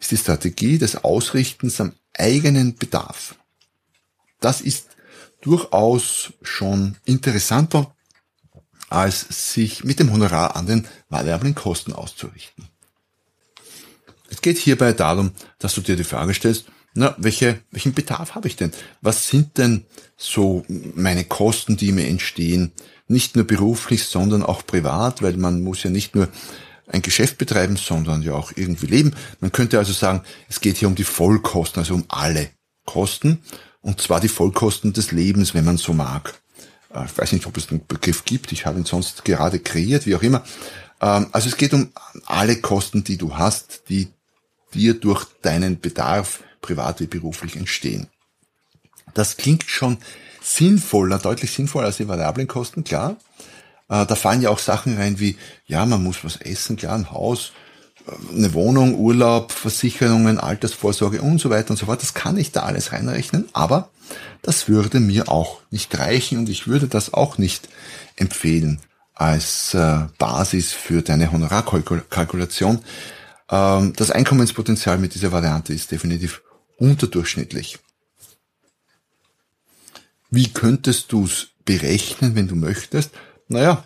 ist 0.00 0.10
die 0.10 0.16
Strategie 0.16 0.78
des 0.78 1.04
Ausrichtens 1.04 1.80
am 1.80 1.92
eigenen 2.14 2.76
Bedarf. 2.76 3.36
Das 4.40 4.60
ist 4.60 4.88
durchaus 5.40 6.32
schon 6.42 6.96
interessanter, 7.04 7.94
als 8.88 9.54
sich 9.54 9.84
mit 9.84 10.00
dem 10.00 10.12
Honorar 10.12 10.56
an 10.56 10.66
den 10.66 10.86
variablen 11.08 11.54
Kosten 11.54 11.92
auszurichten. 11.92 12.68
Es 14.30 14.42
geht 14.42 14.58
hierbei 14.58 14.92
darum, 14.92 15.32
dass 15.58 15.74
du 15.74 15.80
dir 15.80 15.96
die 15.96 16.04
Frage 16.04 16.34
stellst, 16.34 16.66
na, 16.94 17.14
welche, 17.18 17.60
welchen 17.70 17.94
Bedarf 17.94 18.34
habe 18.34 18.48
ich 18.48 18.56
denn? 18.56 18.72
Was 19.02 19.28
sind 19.28 19.58
denn 19.58 19.84
so 20.16 20.64
meine 20.68 21.24
Kosten, 21.24 21.76
die 21.76 21.92
mir 21.92 22.08
entstehen? 22.08 22.72
Nicht 23.06 23.36
nur 23.36 23.44
beruflich, 23.46 24.04
sondern 24.04 24.42
auch 24.42 24.66
privat, 24.66 25.22
weil 25.22 25.36
man 25.36 25.62
muss 25.62 25.82
ja 25.82 25.90
nicht 25.90 26.14
nur 26.14 26.28
ein 26.88 27.02
Geschäft 27.02 27.38
betreiben, 27.38 27.76
sondern 27.76 28.22
ja 28.22 28.32
auch 28.32 28.52
irgendwie 28.56 28.86
leben. 28.86 29.14
Man 29.40 29.52
könnte 29.52 29.78
also 29.78 29.92
sagen, 29.92 30.22
es 30.48 30.60
geht 30.60 30.78
hier 30.78 30.88
um 30.88 30.94
die 30.94 31.04
Vollkosten, 31.04 31.80
also 31.80 31.94
um 31.94 32.04
alle 32.08 32.50
Kosten, 32.84 33.42
und 33.80 34.00
zwar 34.00 34.20
die 34.20 34.28
Vollkosten 34.28 34.92
des 34.92 35.12
Lebens, 35.12 35.54
wenn 35.54 35.64
man 35.64 35.76
so 35.76 35.92
mag. 35.92 36.40
Äh, 36.94 37.04
ich 37.04 37.16
weiß 37.16 37.32
nicht, 37.32 37.46
ob 37.46 37.56
es 37.56 37.70
einen 37.70 37.86
Begriff 37.86 38.24
gibt, 38.24 38.52
ich 38.52 38.66
habe 38.66 38.78
ihn 38.78 38.84
sonst 38.84 39.24
gerade 39.24 39.58
kreiert, 39.58 40.06
wie 40.06 40.14
auch 40.14 40.22
immer. 40.22 40.42
Ähm, 41.00 41.26
also 41.32 41.48
es 41.48 41.56
geht 41.56 41.74
um 41.74 41.90
alle 42.26 42.60
Kosten, 42.60 43.04
die 43.04 43.16
du 43.16 43.36
hast, 43.36 43.84
die 43.88 44.08
dir 44.74 44.94
durch 44.94 45.24
deinen 45.42 45.80
Bedarf 45.80 46.42
privat 46.60 47.00
wie 47.00 47.06
beruflich 47.06 47.56
entstehen. 47.56 48.08
Das 49.14 49.36
klingt 49.36 49.64
schon 49.64 49.98
sinnvoller, 50.42 51.18
deutlich 51.18 51.52
sinnvoller 51.52 51.86
als 51.86 51.96
die 51.96 52.08
variablen 52.08 52.46
Kosten, 52.46 52.84
klar. 52.84 53.16
Äh, 53.88 54.06
da 54.06 54.14
fallen 54.14 54.42
ja 54.42 54.50
auch 54.50 54.58
Sachen 54.58 54.96
rein 54.96 55.18
wie, 55.18 55.36
ja, 55.66 55.84
man 55.86 56.02
muss 56.02 56.24
was 56.24 56.36
essen, 56.36 56.76
klar, 56.76 56.94
ein 56.94 57.10
Haus, 57.10 57.52
eine 58.34 58.54
Wohnung, 58.54 58.94
Urlaub, 58.94 59.52
Versicherungen, 59.52 60.38
Altersvorsorge 60.38 61.22
und 61.22 61.40
so 61.40 61.50
weiter 61.50 61.70
und 61.70 61.76
so 61.76 61.86
fort. 61.86 62.02
Das 62.02 62.14
kann 62.14 62.36
ich 62.36 62.52
da 62.52 62.62
alles 62.62 62.92
reinrechnen, 62.92 63.48
aber 63.52 63.90
das 64.42 64.68
würde 64.68 65.00
mir 65.00 65.28
auch 65.28 65.60
nicht 65.70 65.96
reichen 65.98 66.38
und 66.38 66.48
ich 66.48 66.66
würde 66.66 66.88
das 66.88 67.12
auch 67.12 67.38
nicht 67.38 67.68
empfehlen 68.16 68.80
als 69.14 69.74
äh, 69.74 70.06
Basis 70.18 70.72
für 70.72 71.02
deine 71.02 71.32
Honorarkalkulation. 71.32 72.80
Ähm, 73.50 73.92
das 73.96 74.10
Einkommenspotenzial 74.10 74.98
mit 74.98 75.14
dieser 75.14 75.32
Variante 75.32 75.72
ist 75.72 75.90
definitiv 75.90 76.42
unterdurchschnittlich. 76.76 77.78
Wie 80.30 80.52
könntest 80.52 81.10
du 81.12 81.24
es 81.24 81.48
berechnen, 81.64 82.34
wenn 82.34 82.48
du 82.48 82.54
möchtest? 82.54 83.10
Naja, 83.48 83.84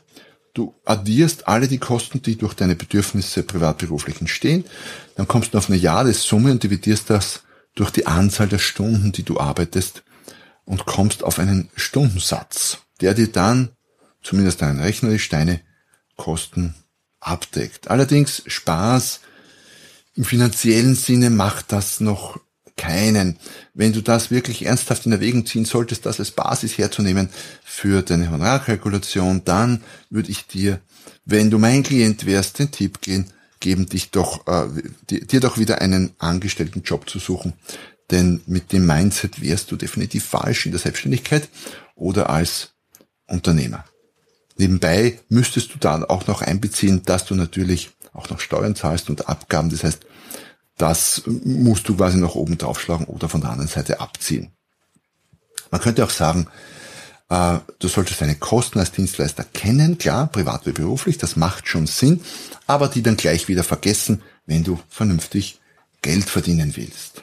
du 0.55 0.75
addierst 0.85 1.49
alle 1.49 1.69
die 1.69 1.79
Kosten, 1.79 2.23
die 2.23 2.37
durch 2.37 2.55
deine 2.55 2.77
Bedürfnisse 2.77 3.43
privatberuflich 3.43 4.21
entstehen, 4.21 4.65
dann 5.17 5.29
kommst 5.29 5.55
du 5.55 5.59
auf 5.59 5.69
eine 5.69 5.79
Jahressumme 5.79 6.51
und 6.51 6.63
dividierst 6.63 7.11
das 7.11 7.43
durch 7.75 7.91
die 7.91 8.07
Anzahl 8.07 8.49
der 8.49 8.59
Stunden, 8.59 9.13
die 9.13 9.23
du 9.23 9.41
arbeitest 9.41 10.03
und 10.65 10.85
kommst 10.85 11.25
auf 11.25 11.39
einen 11.39 11.71
Stundensatz, 11.75 12.79
der 13.01 13.15
dir 13.15 13.29
dann, 13.29 13.71
zumindest 14.23 14.63
rein 14.63 14.79
rechnerisch, 14.79 15.29
deine 15.29 15.61
Kosten 16.17 16.75
abdeckt. 17.21 17.89
Allerdings 17.89 18.43
Spaß 18.47 19.21
im 20.15 20.25
finanziellen 20.25 20.95
Sinne 20.95 21.31
macht 21.31 21.73
das 21.73 22.01
noch 22.01 22.39
keinen. 22.77 23.37
Wenn 23.75 23.93
du 23.93 24.01
das 24.01 24.31
wirklich 24.31 24.67
ernsthaft 24.67 25.07
in 25.07 25.13
Erwägung 25.13 25.47
ziehen 25.47 25.65
solltest, 25.65 26.07
das 26.07 26.19
als 26.19 26.31
Basis 26.31 26.79
herzunehmen 26.79 27.29
für 27.65 28.03
deine 28.03 28.31
Honorarkalkulation, 28.31 29.43
dann 29.45 29.83
würde 30.11 30.31
ich 30.31 30.47
dir, 30.47 30.81
wenn 31.25 31.51
du 31.51 31.59
mein 31.59 31.83
Klient 31.83 32.27
wärst, 32.27 32.59
den 32.59 32.71
Tipp 32.71 33.01
gehen, 33.01 33.27
geben, 33.61 33.87
dich 33.87 34.11
doch, 34.11 34.47
äh, 34.47 34.69
dir 35.09 35.41
doch 35.41 35.59
wieder 35.59 35.81
einen 35.81 36.13
angestellten 36.19 36.83
Job 36.83 37.09
zu 37.09 37.19
suchen. 37.19 37.55
Denn 38.11 38.43
mit 38.47 38.73
dem 38.73 38.87
Mindset 38.87 39.41
wärst 39.41 39.71
du 39.71 39.77
definitiv 39.77 40.25
falsch 40.25 40.67
in 40.67 40.73
der 40.73 40.81
Selbstständigkeit 40.81 41.49
oder 41.95 42.29
als 42.29 42.73
Unternehmer. 43.27 43.85
Nebenbei 44.59 45.21
müsstest 45.29 45.75
du 45.75 45.79
dann 45.79 46.05
auch 46.05 46.27
noch 46.27 46.43
einbeziehen, 46.43 47.03
dass 47.05 47.25
du 47.25 47.35
natürlich 47.35 47.91
auch 48.13 48.29
noch 48.29 48.41
Steuern 48.41 48.77
zahlst 48.77 49.09
und 49.09 49.29
Abgaben. 49.29 49.71
Das 49.71 49.85
heißt, 49.85 50.05
das 50.83 51.23
musst 51.45 51.89
du 51.89 51.97
quasi 51.97 52.19
noch 52.19 52.35
oben 52.35 52.59
draufschlagen 52.59 53.07
oder 53.07 53.29
von 53.29 53.41
der 53.41 53.51
anderen 53.51 53.69
Seite 53.69 54.01
abziehen. 54.01 54.51
Man 55.71 55.81
könnte 55.81 56.05
auch 56.05 56.11
sagen, 56.11 56.49
äh, 57.29 57.59
du 57.79 57.87
solltest 57.87 58.21
deine 58.21 58.35
Kosten 58.35 58.81
als 58.81 58.91
Dienstleister 58.91 59.45
kennen, 59.45 59.97
klar, 59.97 60.27
privat 60.27 60.67
wie 60.67 60.73
beruflich, 60.73 61.19
das 61.19 61.37
macht 61.37 61.69
schon 61.69 61.87
Sinn, 61.87 62.21
aber 62.67 62.89
die 62.89 63.01
dann 63.01 63.17
gleich 63.17 63.47
wieder 63.47 63.63
vergessen, 63.63 64.23
wenn 64.45 64.65
du 64.65 64.81
vernünftig 64.89 65.61
Geld 66.03 66.29
verdienen 66.29 66.73
willst. 66.75 67.23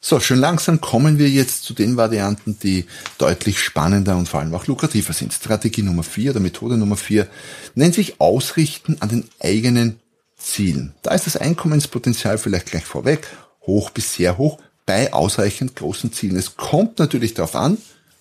So, 0.00 0.18
schön 0.18 0.38
langsam 0.38 0.80
kommen 0.80 1.18
wir 1.18 1.28
jetzt 1.28 1.64
zu 1.64 1.74
den 1.74 1.98
Varianten, 1.98 2.58
die 2.58 2.86
deutlich 3.18 3.60
spannender 3.60 4.16
und 4.16 4.30
vor 4.30 4.40
allem 4.40 4.54
auch 4.54 4.66
lukrativer 4.66 5.12
sind. 5.12 5.34
Strategie 5.34 5.82
Nummer 5.82 6.04
4 6.04 6.30
oder 6.30 6.40
Methode 6.40 6.78
Nummer 6.78 6.96
4 6.96 7.28
nennt 7.74 7.94
sich 7.94 8.18
Ausrichten 8.18 8.96
an 9.00 9.10
den 9.10 9.24
eigenen 9.40 10.00
Zielen. 10.46 10.94
Da 11.02 11.12
ist 11.12 11.26
das 11.26 11.36
Einkommenspotenzial 11.36 12.38
vielleicht 12.38 12.66
gleich 12.66 12.84
vorweg, 12.84 13.26
hoch 13.62 13.90
bis 13.90 14.14
sehr 14.14 14.38
hoch, 14.38 14.58
bei 14.86 15.12
ausreichend 15.12 15.74
großen 15.74 16.12
Zielen. 16.12 16.36
Es 16.36 16.56
kommt 16.56 17.00
natürlich 17.00 17.34
darauf 17.34 17.56
an, 17.56 17.78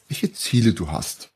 welche 0.07 0.33
Ziele 0.33 0.73
du 0.73 0.91
hast. 0.91 1.29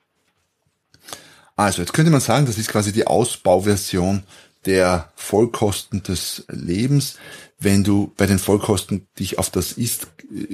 Also, 1.55 1.81
jetzt 1.81 1.93
könnte 1.93 2.11
man 2.11 2.21
sagen, 2.21 2.45
das 2.45 2.57
ist 2.57 2.69
quasi 2.69 2.91
die 2.91 3.05
Ausbauversion 3.05 4.23
der 4.65 5.11
Vollkosten 5.15 6.01
des 6.01 6.45
Lebens. 6.49 7.15
Wenn 7.59 7.83
du 7.83 8.11
bei 8.17 8.25
den 8.25 8.39
Vollkosten 8.39 9.07
dich 9.19 9.37
auf 9.37 9.49
das 9.49 9.73
Ist 9.73 10.07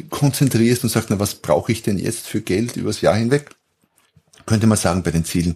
konzentrierst 0.10 0.84
und 0.84 0.90
sagst, 0.90 1.10
na, 1.10 1.20
was 1.20 1.36
brauche 1.36 1.72
ich 1.72 1.84
denn 1.84 1.98
jetzt 1.98 2.28
für 2.28 2.42
Geld 2.42 2.76
übers 2.76 3.02
Jahr 3.02 3.16
hinweg? 3.16 3.52
Könnte 4.46 4.68
man 4.68 4.78
sagen, 4.78 5.04
bei 5.04 5.12
den 5.12 5.26
Zielen 5.26 5.56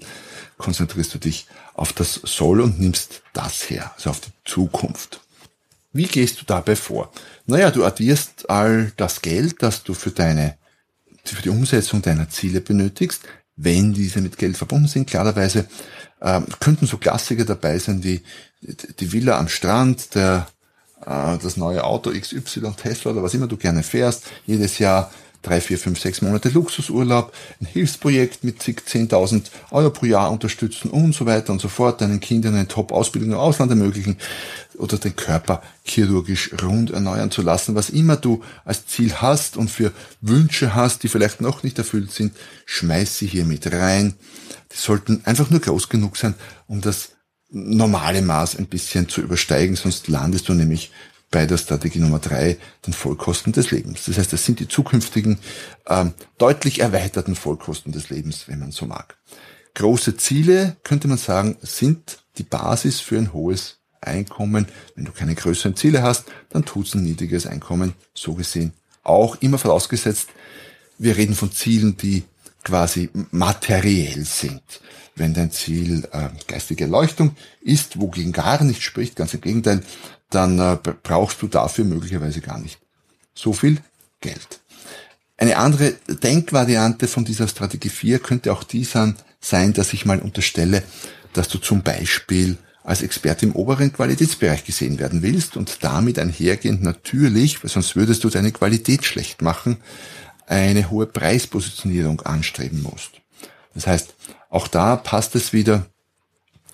konzentrierst 0.58 1.14
du 1.14 1.18
dich 1.18 1.48
auf 1.80 1.94
das 1.94 2.16
Soll 2.26 2.60
und 2.60 2.80
nimmst 2.80 3.22
das 3.34 3.70
her, 3.70 3.92
also 3.96 4.10
auf 4.10 4.20
die 4.20 4.32
Zukunft. 4.44 5.22
Wie 5.94 6.08
gehst 6.08 6.42
du 6.42 6.46
dabei 6.46 6.76
vor? 6.76 7.12
Naja, 7.46 7.72
du 7.72 7.86
addierst 7.86 8.50
all 8.50 8.92
das 8.98 9.22
Geld, 9.22 9.64
das 9.64 9.84
du 9.84 9.94
für 9.94 10.12
deine, 10.12 10.58
für 11.24 11.42
die 11.42 11.50
Umsetzung 11.50 12.02
deiner 12.02 12.30
Ziele 12.30 12.60
benötigst, 12.60 13.24
wenn 13.56 13.94
diese 13.94 14.20
mit 14.20 14.38
Geld 14.38 14.58
verbunden 14.58 14.88
sind. 14.90 15.10
Klarerweise 15.10 15.68
äh, 16.20 16.42
könnten 16.60 16.86
so 16.86 16.98
Klassiker 16.98 17.46
dabei 17.46 17.80
sein 17.80 18.04
wie 18.04 18.22
die 18.62 19.12
Villa 19.14 19.40
am 19.40 19.48
Strand, 19.48 20.16
der, 20.16 20.48
äh, 21.06 21.38
das 21.38 21.56
neue 21.56 21.86
Auto 21.86 22.12
XY, 22.12 22.74
Tesla 22.76 23.12
oder 23.12 23.24
was 23.24 23.34
immer 23.34 23.48
du 23.48 23.56
gerne 23.56 23.84
fährst, 23.84 24.26
jedes 24.46 24.80
Jahr 24.80 25.12
drei, 25.42 25.62
vier, 25.62 25.78
fünf, 25.78 26.00
sechs 26.00 26.22
Monate 26.22 26.50
Luxusurlaub, 26.50 27.34
ein 27.62 27.66
Hilfsprojekt 27.66 28.44
mit 28.44 28.62
zig, 28.62 28.82
10.000 28.88 29.44
Euro 29.72 29.90
pro 29.90 30.06
Jahr 30.06 30.32
unterstützen 30.32 30.90
und 30.90 31.14
so 31.14 31.26
weiter 31.26 31.54
und 31.54 31.62
so 31.62 31.70
fort, 31.70 32.02
deinen 32.02 32.20
Kindern 32.20 32.56
eine 32.56 32.68
Top-Ausbildung 32.68 33.32
im 33.32 33.38
Ausland 33.38 33.72
ermöglichen 33.72 34.18
oder 34.78 34.98
den 34.98 35.16
Körper 35.16 35.62
chirurgisch 35.84 36.52
rund 36.62 36.92
erneuern 36.92 37.32
zu 37.32 37.42
lassen. 37.42 37.76
Was 37.76 37.90
immer 37.90 38.18
du 38.18 38.44
als 38.66 38.86
Ziel 38.88 39.14
hast 39.16 39.58
und 39.58 39.70
für 39.70 39.92
Wünsche 40.22 40.76
hast, 40.76 41.04
die 41.04 41.08
vielleicht 41.08 41.42
noch 41.42 41.64
nicht 41.64 41.78
erfüllt 41.78 42.12
sind, 42.12 42.34
schmeiß 42.66 43.18
sie 43.18 43.28
hier 43.28 43.46
mit 43.46 43.72
rein. 43.72 44.16
Die 44.72 44.78
sollten 44.78 45.22
einfach 45.26 45.50
nur 45.50 45.62
groß 45.62 45.90
genug 45.90 46.18
sein, 46.18 46.36
um 46.68 46.82
das 46.82 47.12
normale 47.52 48.22
Maß 48.22 48.58
ein 48.58 48.68
bisschen 48.68 49.10
zu 49.10 49.22
übersteigen, 49.22 49.76
sonst 49.76 50.08
landest 50.08 50.50
du 50.50 50.54
nämlich 50.54 50.92
bei 51.32 51.46
der 51.46 51.58
Strategie 51.58 52.00
Nummer 52.00 52.20
drei, 52.20 52.58
den 52.86 52.94
Vollkosten 52.94 53.54
des 53.54 53.72
Lebens. 53.72 54.06
Das 54.06 54.18
heißt, 54.18 54.34
das 54.34 54.46
sind 54.46 54.60
die 54.60 54.68
zukünftigen 54.68 55.40
ähm, 55.88 56.14
deutlich 56.38 56.80
erweiterten 56.80 57.36
Vollkosten 57.36 57.92
des 57.92 58.10
Lebens, 58.10 58.48
wenn 58.48 58.60
man 58.60 58.72
so 58.72 58.86
mag. 58.86 59.18
Große 59.76 60.18
Ziele, 60.18 60.78
könnte 60.84 61.08
man 61.08 61.18
sagen, 61.18 61.58
sind 61.62 62.24
die 62.38 62.44
Basis 62.44 63.00
für 63.00 63.18
ein 63.18 63.34
hohes 63.34 63.78
Einkommen. 64.02 64.68
Wenn 64.96 65.06
du 65.06 65.12
keine 65.12 65.36
größeren 65.36 65.76
Ziele 65.76 66.02
hast, 66.02 66.26
dann 66.50 66.66
tut's 66.66 66.96
ein 66.96 67.04
niedriges 67.04 67.46
Einkommen, 67.46 67.94
so 68.14 68.34
gesehen 68.34 68.74
auch 69.04 69.38
immer 69.42 69.58
vorausgesetzt, 69.58 70.30
wir 70.98 71.18
reden 71.18 71.36
von 71.36 71.52
Zielen, 71.52 71.98
die 71.98 72.24
quasi 72.70 73.10
materiell 73.32 74.24
sind. 74.26 74.62
Wenn 75.16 75.34
dein 75.34 75.52
Ziel 75.52 76.08
äh, 76.12 76.30
geistige 76.48 76.86
Erleuchtung 76.86 77.36
ist, 77.62 78.00
wogegen 78.00 78.32
gar 78.32 78.64
nicht 78.64 78.84
spricht, 78.84 79.16
ganz 79.16 79.34
im 79.34 79.42
Gegenteil, 79.42 79.82
dann 80.30 80.60
äh, 80.60 80.78
brauchst 81.04 81.42
du 81.42 81.48
dafür 81.48 81.84
möglicherweise 81.84 82.42
gar 82.42 82.60
nicht 82.60 82.80
so 83.34 83.52
viel 83.52 83.78
Geld. 84.22 84.60
Eine 85.38 85.58
andere 85.58 85.94
Denkvariante 86.08 87.08
von 87.08 87.26
dieser 87.26 87.48
Strategie 87.48 87.90
4 87.90 88.20
könnte 88.20 88.54
auch 88.54 88.64
die 88.64 88.84
sein, 88.84 89.74
dass 89.74 89.94
ich 89.94 90.06
mal 90.06 90.20
unterstelle, 90.20 90.84
dass 91.34 91.48
du 91.48 91.58
zum 91.58 91.82
Beispiel 91.82 92.58
als 92.84 93.02
Experte 93.02 93.46
im 93.46 93.56
oberen 93.56 93.94
Qualitätsbereich 93.94 94.64
gesehen 94.66 95.00
werden 95.00 95.22
willst 95.22 95.58
und 95.58 95.84
damit 95.84 96.20
einhergehend 96.20 96.84
natürlich, 96.84 97.64
weil 97.64 97.70
sonst 97.70 97.96
würdest 97.96 98.24
du 98.24 98.30
deine 98.30 98.52
Qualität 98.52 99.06
schlecht 99.06 99.42
machen, 99.42 99.78
eine 100.50 100.90
hohe 100.90 101.06
Preispositionierung 101.06 102.22
anstreben 102.22 102.82
musst. 102.82 103.12
Das 103.74 103.88
heißt, 103.88 104.16
auch 104.50 104.68
da 104.68 104.96
passt 104.96 105.36
es 105.36 105.54
wieder, 105.54 105.86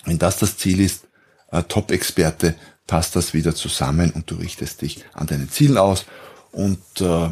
wenn 0.05 0.17
das 0.17 0.37
das 0.37 0.57
Ziel 0.57 0.79
ist, 0.79 1.07
äh, 1.51 1.61
Top-Experte 1.63 2.55
passt 2.87 3.15
das 3.15 3.33
wieder 3.33 3.53
zusammen 3.53 4.11
und 4.11 4.31
du 4.31 4.35
richtest 4.35 4.81
dich 4.81 5.03
an 5.13 5.27
deinen 5.27 5.49
Zielen 5.49 5.77
aus 5.77 6.05
und 6.51 6.79
äh, 7.01 7.29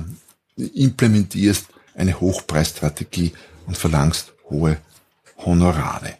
implementierst 0.57 1.67
eine 1.95 2.19
Hochpreisstrategie 2.19 3.33
und 3.65 3.77
verlangst 3.77 4.33
hohe 4.49 4.77
Honorare. 5.37 6.15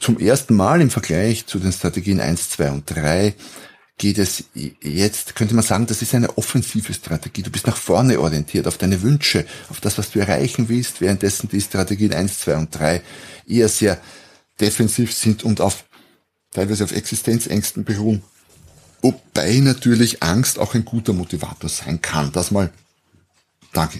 Zum 0.00 0.18
ersten 0.18 0.54
Mal 0.54 0.80
im 0.80 0.90
Vergleich 0.90 1.46
zu 1.46 1.58
den 1.58 1.72
Strategien 1.72 2.20
1, 2.20 2.50
2 2.50 2.70
und 2.70 2.84
3 2.86 3.34
geht 4.02 4.18
es 4.18 4.46
jetzt, 4.82 5.36
könnte 5.36 5.54
man 5.54 5.62
sagen, 5.62 5.86
das 5.86 6.02
ist 6.02 6.12
eine 6.12 6.36
offensive 6.36 6.92
Strategie. 6.92 7.44
Du 7.44 7.52
bist 7.52 7.68
nach 7.68 7.76
vorne 7.76 8.18
orientiert, 8.18 8.66
auf 8.66 8.76
deine 8.76 9.00
Wünsche, 9.02 9.46
auf 9.68 9.80
das, 9.80 9.96
was 9.96 10.10
du 10.10 10.18
erreichen 10.18 10.68
willst, 10.68 11.00
währenddessen 11.00 11.48
die 11.48 11.60
Strategien 11.60 12.12
1, 12.12 12.40
2 12.40 12.56
und 12.56 12.76
3 12.76 13.00
eher 13.46 13.68
sehr 13.68 14.00
defensiv 14.60 15.14
sind 15.14 15.44
und 15.44 15.60
auf 15.60 15.84
teilweise 16.50 16.82
auf 16.82 16.90
Existenzängsten 16.90 17.84
beruhen. 17.84 18.24
Wobei 19.02 19.58
natürlich 19.58 20.20
Angst 20.20 20.58
auch 20.58 20.74
ein 20.74 20.84
guter 20.84 21.12
Motivator 21.12 21.70
sein 21.70 22.02
kann. 22.02 22.32
Das 22.32 22.50
mal 22.50 22.72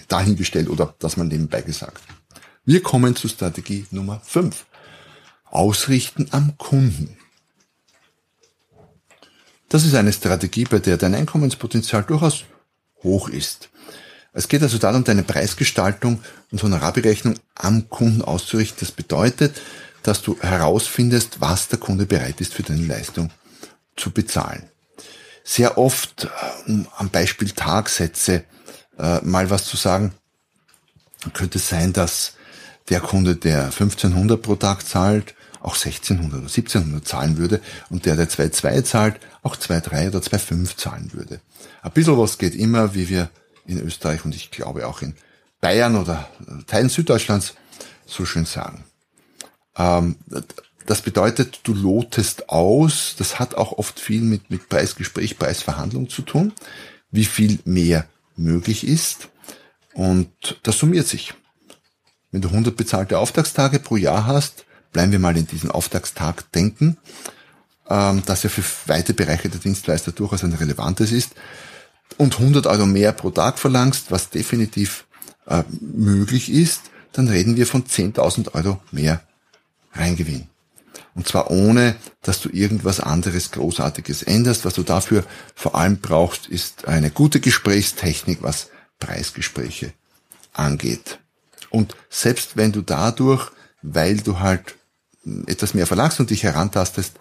dahingestellt 0.09 0.67
oder 0.67 0.95
das 0.99 1.15
mal 1.15 1.23
nebenbei 1.23 1.61
gesagt. 1.61 2.03
Wir 2.65 2.83
kommen 2.83 3.15
zu 3.15 3.29
Strategie 3.29 3.85
Nummer 3.89 4.19
5. 4.25 4.65
Ausrichten 5.45 6.27
am 6.31 6.57
Kunden. 6.57 7.15
Das 9.73 9.85
ist 9.85 9.95
eine 9.95 10.13
Strategie, 10.13 10.65
bei 10.65 10.77
der 10.77 10.97
dein 10.97 11.15
Einkommenspotenzial 11.15 12.03
durchaus 12.03 12.43
hoch 13.01 13.27
ist. 13.27 13.69
Es 14.31 14.47
geht 14.47 14.61
also 14.61 14.77
darum, 14.77 15.03
deine 15.03 15.23
Preisgestaltung 15.23 16.23
und 16.51 16.61
Honorarberechnung 16.61 17.39
am 17.55 17.89
Kunden 17.89 18.21
auszurichten. 18.21 18.77
Das 18.81 18.91
bedeutet, 18.91 19.59
dass 20.03 20.21
du 20.21 20.37
herausfindest, 20.39 21.41
was 21.41 21.69
der 21.69 21.79
Kunde 21.79 22.05
bereit 22.05 22.39
ist 22.39 22.53
für 22.53 22.61
deine 22.61 22.85
Leistung 22.85 23.31
zu 23.95 24.11
bezahlen. 24.11 24.69
Sehr 25.43 25.75
oft, 25.79 26.27
um 26.67 26.87
am 26.95 27.09
Beispiel 27.09 27.49
Tagsätze 27.49 28.43
äh, 28.99 29.21
mal 29.21 29.49
was 29.49 29.65
zu 29.65 29.75
sagen, 29.75 30.13
könnte 31.33 31.57
es 31.57 31.67
sein, 31.67 31.93
dass 31.93 32.33
der 32.89 32.99
Kunde, 32.99 33.37
der 33.37 33.63
1500 33.63 34.39
pro 34.39 34.55
Tag 34.55 34.87
zahlt, 34.87 35.33
auch 35.63 35.75
1600 35.75 36.33
oder 36.33 36.41
1700 36.41 37.07
zahlen 37.07 37.37
würde 37.37 37.61
und 37.89 38.05
der, 38.05 38.15
der 38.15 38.29
2,2 38.29 38.83
zahlt, 38.83 39.19
auch 39.41 39.55
2,3 39.55 40.09
oder 40.09 40.19
2,5 40.19 40.77
zahlen 40.77 41.11
würde. 41.13 41.39
Ein 41.81 41.91
bisschen 41.91 42.17
was 42.17 42.37
geht 42.37 42.53
immer, 42.53 42.93
wie 42.93 43.09
wir 43.09 43.29
in 43.65 43.79
Österreich 43.79 44.25
und 44.25 44.35
ich 44.35 44.51
glaube 44.51 44.87
auch 44.87 45.01
in 45.01 45.15
Bayern 45.61 45.95
oder 45.95 46.29
Teilen 46.67 46.89
Süddeutschlands 46.89 47.55
so 48.05 48.25
schön 48.25 48.45
sagen. 48.45 48.83
Ähm, 49.77 50.17
das 50.85 51.01
bedeutet, 51.01 51.61
du 51.63 51.73
lotest 51.73 52.49
aus, 52.49 53.15
das 53.17 53.39
hat 53.39 53.55
auch 53.55 53.71
oft 53.71 53.99
viel 53.99 54.21
mit, 54.21 54.49
mit 54.49 54.67
Preisgespräch, 54.67 55.39
Preisverhandlung 55.39 56.09
zu 56.09 56.23
tun, 56.23 56.51
wie 57.11 57.23
viel 57.23 57.59
mehr 57.63 58.05
möglich 58.35 58.85
ist 58.85 59.29
und 59.93 60.59
das 60.63 60.77
summiert 60.77 61.07
sich. 61.07 61.33
Wenn 62.31 62.41
du 62.41 62.49
100 62.49 62.75
bezahlte 62.75 63.19
Auftragstage 63.19 63.79
pro 63.79 63.95
Jahr 63.95 64.25
hast, 64.25 64.65
bleiben 64.93 65.11
wir 65.11 65.19
mal 65.19 65.35
in 65.35 65.47
diesen 65.47 65.71
Auftragstag 65.71 66.51
denken, 66.53 66.97
ähm, 67.89 68.23
dass 68.25 68.43
ja 68.43 68.49
für 68.49 68.63
weite 68.87 69.13
Bereiche 69.13 69.49
der 69.49 69.59
Dienstleister 69.59 70.11
durchaus 70.11 70.43
ein 70.43 70.53
relevantes 70.53 71.11
ist 71.11 71.31
und 72.17 72.39
100 72.39 72.67
Euro 72.67 72.85
mehr 72.85 73.11
pro 73.11 73.31
Tag 73.31 73.59
verlangst, 73.59 74.11
was 74.11 74.29
definitiv 74.29 75.05
äh, 75.47 75.63
möglich 75.81 76.51
ist, 76.51 76.83
dann 77.11 77.27
reden 77.27 77.57
wir 77.57 77.67
von 77.67 77.83
10.000 77.83 78.53
Euro 78.53 78.81
mehr 78.91 79.21
Reingewinn. 79.93 80.47
Und 81.15 81.27
zwar 81.27 81.51
ohne, 81.51 81.95
dass 82.21 82.41
du 82.41 82.49
irgendwas 82.49 82.99
anderes 82.99 83.51
Großartiges 83.51 84.23
änderst. 84.23 84.65
Was 84.65 84.73
du 84.73 84.83
dafür 84.83 85.23
vor 85.53 85.75
allem 85.75 85.97
brauchst, 85.97 86.47
ist 86.47 86.87
eine 86.87 87.11
gute 87.11 87.39
Gesprächstechnik, 87.39 88.41
was 88.41 88.69
Preisgespräche 88.99 89.93
angeht. 90.53 91.19
Und 91.69 91.95
selbst 92.09 92.57
wenn 92.57 92.71
du 92.71 92.81
dadurch, 92.81 93.51
weil 93.81 94.17
du 94.17 94.39
halt 94.39 94.75
etwas 95.47 95.73
mehr 95.73 95.87
verlangst 95.87 96.19
und 96.19 96.29
dich 96.29 96.43
herantastest, 96.43 97.13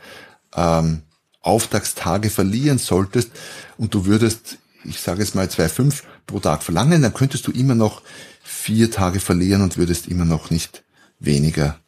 ähm, 0.54 1.02
Auftragstage 1.40 2.30
verlieren 2.30 2.78
solltest 2.78 3.30
und 3.76 3.94
du 3.94 4.06
würdest, 4.06 4.58
ich 4.84 5.00
sage 5.00 5.20
jetzt 5.22 5.34
mal 5.34 5.46
2,5 5.46 6.02
pro 6.26 6.38
Tag 6.38 6.62
verlangen, 6.62 7.02
dann 7.02 7.14
könntest 7.14 7.46
du 7.46 7.52
immer 7.52 7.74
noch 7.74 8.02
vier 8.42 8.90
Tage 8.90 9.20
verlieren 9.20 9.62
und 9.62 9.76
würdest 9.76 10.06
immer 10.06 10.24
noch 10.24 10.50
nicht 10.50 10.84
weniger 11.18 11.78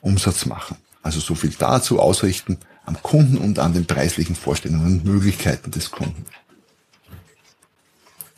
Umsatz 0.00 0.46
machen. 0.46 0.76
Also 1.02 1.20
so 1.20 1.34
viel 1.34 1.54
dazu 1.58 1.98
ausrichten 1.98 2.58
am 2.84 3.02
Kunden 3.02 3.38
und 3.38 3.58
an 3.58 3.72
den 3.72 3.86
preislichen 3.86 4.36
Vorstellungen 4.36 4.86
und 4.86 5.04
Möglichkeiten 5.04 5.70
des 5.70 5.90
Kunden. 5.90 6.24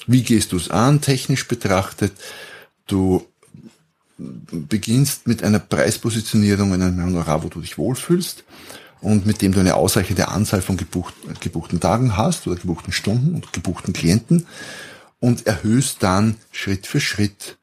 Wie 0.07 0.23
gehst 0.23 0.53
du 0.53 0.57
es 0.57 0.71
an, 0.71 1.01
technisch 1.01 1.47
betrachtet? 1.49 2.13
Du 2.87 3.27
beginnst 4.51 5.27
mit 5.27 5.43
einer 5.43 5.59
Preispositionierung 5.59 6.75
in 6.75 6.83
einem 6.83 7.05
Honorar, 7.05 7.43
wo 7.43 7.49
du 7.49 7.61
dich 7.61 7.79
wohlfühlst 7.79 8.45
und 9.01 9.27
mit 9.27 9.43
dem 9.43 9.53
du 9.53 9.61
eine 9.61 9.75
ausreichende 9.75 10.29
Anzahl 10.29 10.63
von 10.63 10.77
gebucht, 10.77 11.15
gebuchten 11.41 11.81
Tagen 11.81 12.17
hast 12.17 12.47
oder 12.47 12.57
gebuchten 12.57 12.93
Stunden 12.93 13.35
und 13.35 13.53
gebuchten 13.53 13.93
Klienten 13.93 14.47
und 15.21 15.47
erhöhst 15.47 16.03
dann 16.03 16.37
Schritt 16.51 16.87
für 16.87 17.01
Schritt 17.01 17.59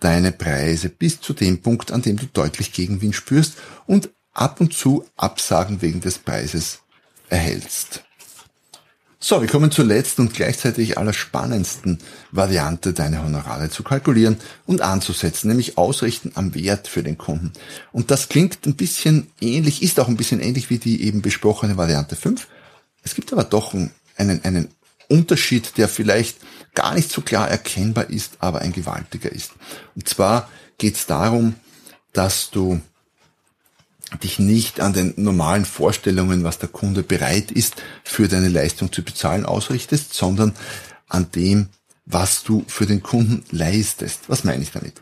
deine 0.00 0.32
Preise 0.32 0.88
bis 0.88 1.20
zu 1.20 1.32
dem 1.32 1.62
Punkt, 1.62 1.92
an 1.92 2.02
dem 2.02 2.16
du 2.16 2.26
deutlich 2.26 2.72
Gegenwind 2.72 3.14
spürst 3.14 3.54
und 3.86 4.10
ab 4.32 4.60
und 4.60 4.74
zu 4.74 5.04
Absagen 5.16 5.82
wegen 5.82 6.00
des 6.00 6.18
Preises 6.18 6.80
erhältst. 7.28 8.04
So, 9.24 9.40
wir 9.40 9.46
kommen 9.46 9.70
zur 9.70 9.84
letzten 9.84 10.22
und 10.22 10.34
gleichzeitig 10.34 10.98
allerspannendsten 10.98 11.98
Variante, 12.32 12.92
deine 12.92 13.22
Honorare 13.22 13.70
zu 13.70 13.84
kalkulieren 13.84 14.36
und 14.66 14.80
anzusetzen, 14.80 15.46
nämlich 15.46 15.78
ausrichten 15.78 16.32
am 16.34 16.56
Wert 16.56 16.88
für 16.88 17.04
den 17.04 17.18
Kunden. 17.18 17.52
Und 17.92 18.10
das 18.10 18.28
klingt 18.28 18.66
ein 18.66 18.74
bisschen 18.74 19.30
ähnlich, 19.40 19.80
ist 19.80 20.00
auch 20.00 20.08
ein 20.08 20.16
bisschen 20.16 20.40
ähnlich 20.40 20.70
wie 20.70 20.78
die 20.78 21.04
eben 21.04 21.22
besprochene 21.22 21.76
Variante 21.76 22.16
5. 22.16 22.48
Es 23.04 23.14
gibt 23.14 23.32
aber 23.32 23.44
doch 23.44 23.74
einen, 24.16 24.44
einen 24.44 24.68
Unterschied, 25.08 25.78
der 25.78 25.88
vielleicht 25.88 26.38
gar 26.74 26.92
nicht 26.92 27.12
so 27.12 27.20
klar 27.20 27.48
erkennbar 27.48 28.10
ist, 28.10 28.32
aber 28.40 28.58
ein 28.62 28.72
gewaltiger 28.72 29.30
ist. 29.30 29.52
Und 29.94 30.08
zwar 30.08 30.48
geht 30.78 30.96
es 30.96 31.06
darum, 31.06 31.54
dass 32.12 32.50
du 32.50 32.80
dich 34.22 34.38
nicht 34.38 34.80
an 34.80 34.92
den 34.92 35.14
normalen 35.16 35.64
Vorstellungen, 35.64 36.44
was 36.44 36.58
der 36.58 36.68
Kunde 36.68 37.02
bereit 37.02 37.50
ist, 37.50 37.76
für 38.04 38.28
deine 38.28 38.48
Leistung 38.48 38.92
zu 38.92 39.02
bezahlen, 39.02 39.46
ausrichtest, 39.46 40.14
sondern 40.14 40.54
an 41.08 41.30
dem, 41.34 41.68
was 42.04 42.42
du 42.42 42.64
für 42.66 42.86
den 42.86 43.02
Kunden 43.02 43.44
leistest. 43.50 44.22
Was 44.28 44.44
meine 44.44 44.62
ich 44.62 44.72
damit? 44.72 44.94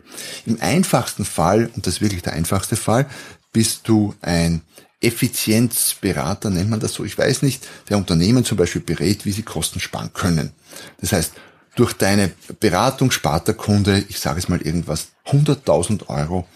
Im 0.47 0.61
einfachsten 0.61 1.25
Fall, 1.25 1.71
und 1.75 1.87
das 1.87 1.95
ist 1.95 2.01
wirklich 2.01 2.23
der 2.23 2.35
einfachste 2.35 2.77
Fall, 2.77 3.07
bist 3.53 3.89
du 3.89 4.15
ein 4.21 4.63
Effizienzberater, 5.01 6.51
nennt 6.51 6.71
man 6.71 6.81
das 6.81 6.93
so, 6.93 7.05
ich 7.05 7.17
weiß 7.17 7.43
nicht, 7.43 7.67
der 7.89 7.97
Unternehmen 7.97 8.45
zum 8.45 8.59
Beispiel 8.59 8.83
berät, 8.83 9.25
wie 9.25 9.33
sie 9.33 9.43
Kosten 9.43 9.81
sparen 9.81 10.13
können. 10.13 10.53
Das 11.01 11.13
heißt, 11.13 11.33
durch 11.75 11.95
deine 11.95 12.31
Beratung 12.59 13.11
spart 13.11 13.49
der 13.49 13.55
Kunde, 13.55 14.05
ich 14.09 14.21
sage 14.21 14.39
es 14.39 14.49
mal 14.49 14.61
irgendwas, 14.61 15.09
100.000 15.27 16.09
Euro 16.09 16.47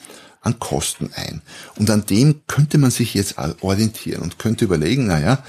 an 0.44 0.58
Kosten 0.58 1.10
ein. 1.14 1.42
Und 1.76 1.90
an 1.90 2.06
dem 2.06 2.42
könnte 2.46 2.78
man 2.78 2.90
sich 2.90 3.14
jetzt 3.14 3.36
orientieren 3.60 4.22
und 4.22 4.38
könnte 4.38 4.64
überlegen, 4.64 5.06
naja, 5.06 5.42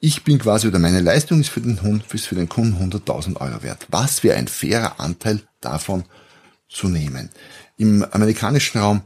ich 0.00 0.24
bin 0.24 0.38
quasi 0.38 0.66
oder 0.66 0.78
meine 0.78 1.00
Leistung 1.00 1.40
ist 1.40 1.50
für 1.50 1.60
den 1.60 1.82
Hund, 1.82 2.04
ist 2.12 2.26
für 2.26 2.34
den 2.34 2.48
Kunden 2.48 2.92
100.000 2.92 3.40
Euro 3.40 3.62
wert. 3.62 3.86
Was 3.90 4.22
wäre 4.22 4.36
ein 4.36 4.48
fairer 4.48 4.98
Anteil 5.00 5.40
davon 5.60 6.04
zu 6.68 6.88
nehmen? 6.88 7.30
Im 7.76 8.04
amerikanischen 8.10 8.80
Raum 8.80 9.02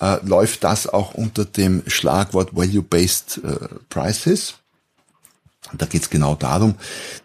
äh, 0.00 0.18
läuft 0.24 0.64
das 0.64 0.86
auch 0.86 1.14
unter 1.14 1.44
dem 1.44 1.82
Schlagwort 1.86 2.54
Value-Based 2.54 3.40
äh, 3.44 3.68
Prices. 3.88 4.54
Da 5.72 5.86
geht 5.86 6.02
es 6.02 6.10
genau 6.10 6.34
darum, 6.34 6.76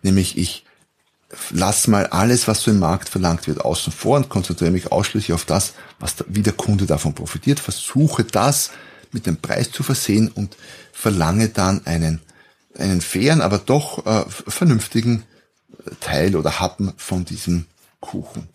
nämlich 0.02 0.38
ich 0.38 0.66
lass 1.52 1.88
mal 1.88 2.08
alles, 2.08 2.48
was 2.48 2.62
so 2.62 2.72
im 2.72 2.80
Markt 2.80 3.10
verlangt 3.10 3.48
wird, 3.48 3.64
außen 3.64 3.94
vor 3.94 4.18
und 4.18 4.30
konzentriere 4.30 4.72
mich 4.72 4.92
ausschließlich 4.92 5.34
auf 5.34 5.46
das, 5.46 5.74
was 6.00 6.16
da, 6.16 6.26
wie 6.28 6.42
der 6.42 6.54
Kunde 6.54 6.86
davon 6.86 7.14
profitiert, 7.14 7.60
versuche 7.60 8.24
das 8.24 8.72
mit 9.12 9.26
dem 9.26 9.38
Preis 9.38 9.72
zu 9.72 9.84
versehen 9.84 10.30
und 10.30 10.56
verlange 10.92 11.50
dann 11.50 11.86
einen, 11.86 12.22
einen 12.78 13.02
fairen, 13.02 13.42
aber 13.42 13.58
doch 13.58 14.06
äh, 14.06 14.26
vernünftigen 14.30 15.24
Teil 16.00 16.36
oder 16.36 16.60
Happen 16.60 16.94
von 16.98 17.26
diesem 17.26 17.66
Kuchen. 18.00 18.48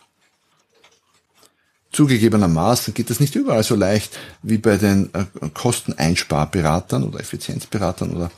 Zugegebenermaßen 1.92 2.92
geht 2.92 3.08
das 3.08 3.20
nicht 3.20 3.34
überall 3.36 3.62
so 3.62 3.74
leicht 3.74 4.18
wie 4.42 4.58
bei 4.58 4.76
den 4.76 5.10
äh, 5.14 5.24
Kosteneinsparberatern 5.54 7.04
oder 7.04 7.20
Effizienzberatern 7.20 8.10
oder 8.14 8.30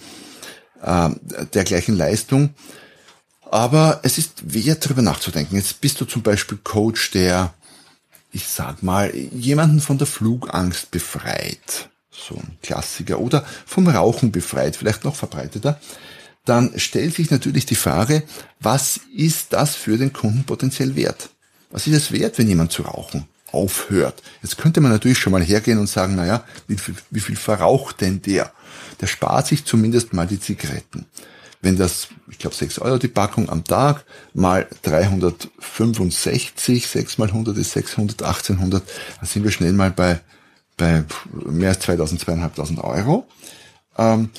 äh, 0.83 1.11
dergleichen 1.55 1.97
Leistung. 1.97 2.51
Aber 3.51 4.01
es 4.03 4.19
ist 4.19 4.53
wert, 4.53 4.85
darüber 4.85 5.03
nachzudenken. 5.03 5.57
Jetzt 5.57 5.81
bist 5.81 6.01
du 6.01 6.05
zum 6.05 6.23
Beispiel 6.23 6.59
Coach, 6.63 7.11
der, 7.13 7.55
ich 8.33 8.47
sag 8.47 8.83
mal, 8.83 9.15
jemanden 9.15 9.81
von 9.81 9.99
der 9.99 10.07
Flugangst 10.07 10.91
befreit. 10.91 11.89
So 12.11 12.35
ein 12.35 12.59
Klassiker. 12.63 13.21
Oder 13.21 13.45
vom 13.65 13.89
Rauchen 13.89 14.33
befreit, 14.33 14.77
vielleicht 14.77 15.05
noch 15.05 15.15
verbreiteter. 15.15 15.81
dann 16.45 16.79
stellt 16.79 17.15
sich 17.15 17.31
natürlich 17.31 17.67
die 17.67 17.75
Frage, 17.75 18.23
was 18.59 19.01
ist 19.15 19.53
das 19.53 19.75
für 19.75 19.99
den 19.99 20.13
Kunden 20.13 20.45
potenziell 20.45 20.97
wert? 20.97 21.29
Was 21.71 21.87
ist 21.87 21.95
es 21.95 22.13
wert, 22.13 22.39
wenn 22.39 22.49
jemand 22.49 22.73
zu 22.73 22.83
rauchen 22.83 23.27
aufhört? 23.53 24.23
Jetzt 24.43 24.59
könnte 24.59 24.81
man 24.81 24.91
natürlich 24.91 25.19
schon 25.19 25.33
mal 25.33 25.43
hergehen 25.43 25.79
und 25.79 25.89
sagen, 25.89 26.17
naja, 26.17 26.45
wie 26.67 26.77
viel, 26.77 26.95
wie 27.11 27.21
viel 27.21 27.37
verraucht 27.37 28.01
denn 28.01 28.23
der? 28.23 28.53
Der 29.01 29.07
spart 29.07 29.47
sich 29.47 29.65
zumindest 29.65 30.13
mal 30.13 30.27
die 30.27 30.41
Zigaretten. 30.41 31.07
Wenn 31.61 31.77
das, 31.77 32.09
ich 32.31 32.39
glaube, 32.39 32.55
6 32.55 32.79
Euro 32.79 32.99
die 32.99 33.09
Packung 33.09 33.49
am 33.49 33.65
Tag 33.65 34.05
mal 34.33 34.69
365, 34.83 36.87
6 36.87 37.19
mal 37.19 37.29
100 37.29 37.57
ist 37.57 37.73
600, 37.73 38.23
1800, 38.23 38.83
dann 39.19 39.29
sind 39.29 39.45
wir 39.45 39.51
schnell 39.51 39.73
mal 39.73 39.91
bei, 39.91 40.21
bei 40.77 41.05
mehr 41.33 41.71
als 41.71 41.81
2000, 41.81 42.21
2500 42.21 42.85
Euro. 42.85 43.27
Ähm, 43.97 44.31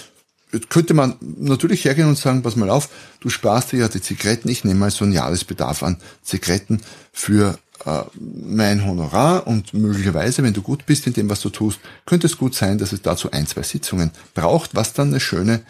könnte 0.69 0.93
man 0.93 1.15
natürlich 1.19 1.86
hergehen 1.86 2.08
und 2.08 2.17
sagen, 2.17 2.41
pass 2.41 2.55
mal 2.55 2.69
auf, 2.69 2.89
du 3.19 3.29
sparst 3.29 3.71
dir 3.71 3.79
ja 3.79 3.88
die 3.88 4.01
Zigaretten, 4.01 4.49
ich 4.49 4.63
nehme 4.63 4.79
mal 4.79 4.91
so 4.91 5.03
einen 5.03 5.13
Jahresbedarf 5.13 5.84
an 5.84 5.97
Zigaretten 6.23 6.82
für 7.12 7.60
äh, 7.86 8.01
mein 8.19 8.86
Honorar 8.86 9.45
und 9.45 9.73
möglicherweise, 9.73 10.41
wenn 10.43 10.53
du 10.53 10.62
gut 10.62 10.86
bist 10.86 11.05
in 11.05 11.13
dem, 11.13 11.29
was 11.29 11.41
du 11.41 11.49
tust, 11.49 11.79
könnte 12.05 12.27
es 12.27 12.38
gut 12.38 12.55
sein, 12.55 12.77
dass 12.77 12.93
es 12.93 13.01
dazu 13.01 13.32
ein, 13.32 13.45
zwei 13.45 13.63
Sitzungen 13.63 14.12
braucht, 14.34 14.75
was 14.75 14.93
dann 14.93 15.10
eine 15.10 15.19
schöne, 15.19 15.62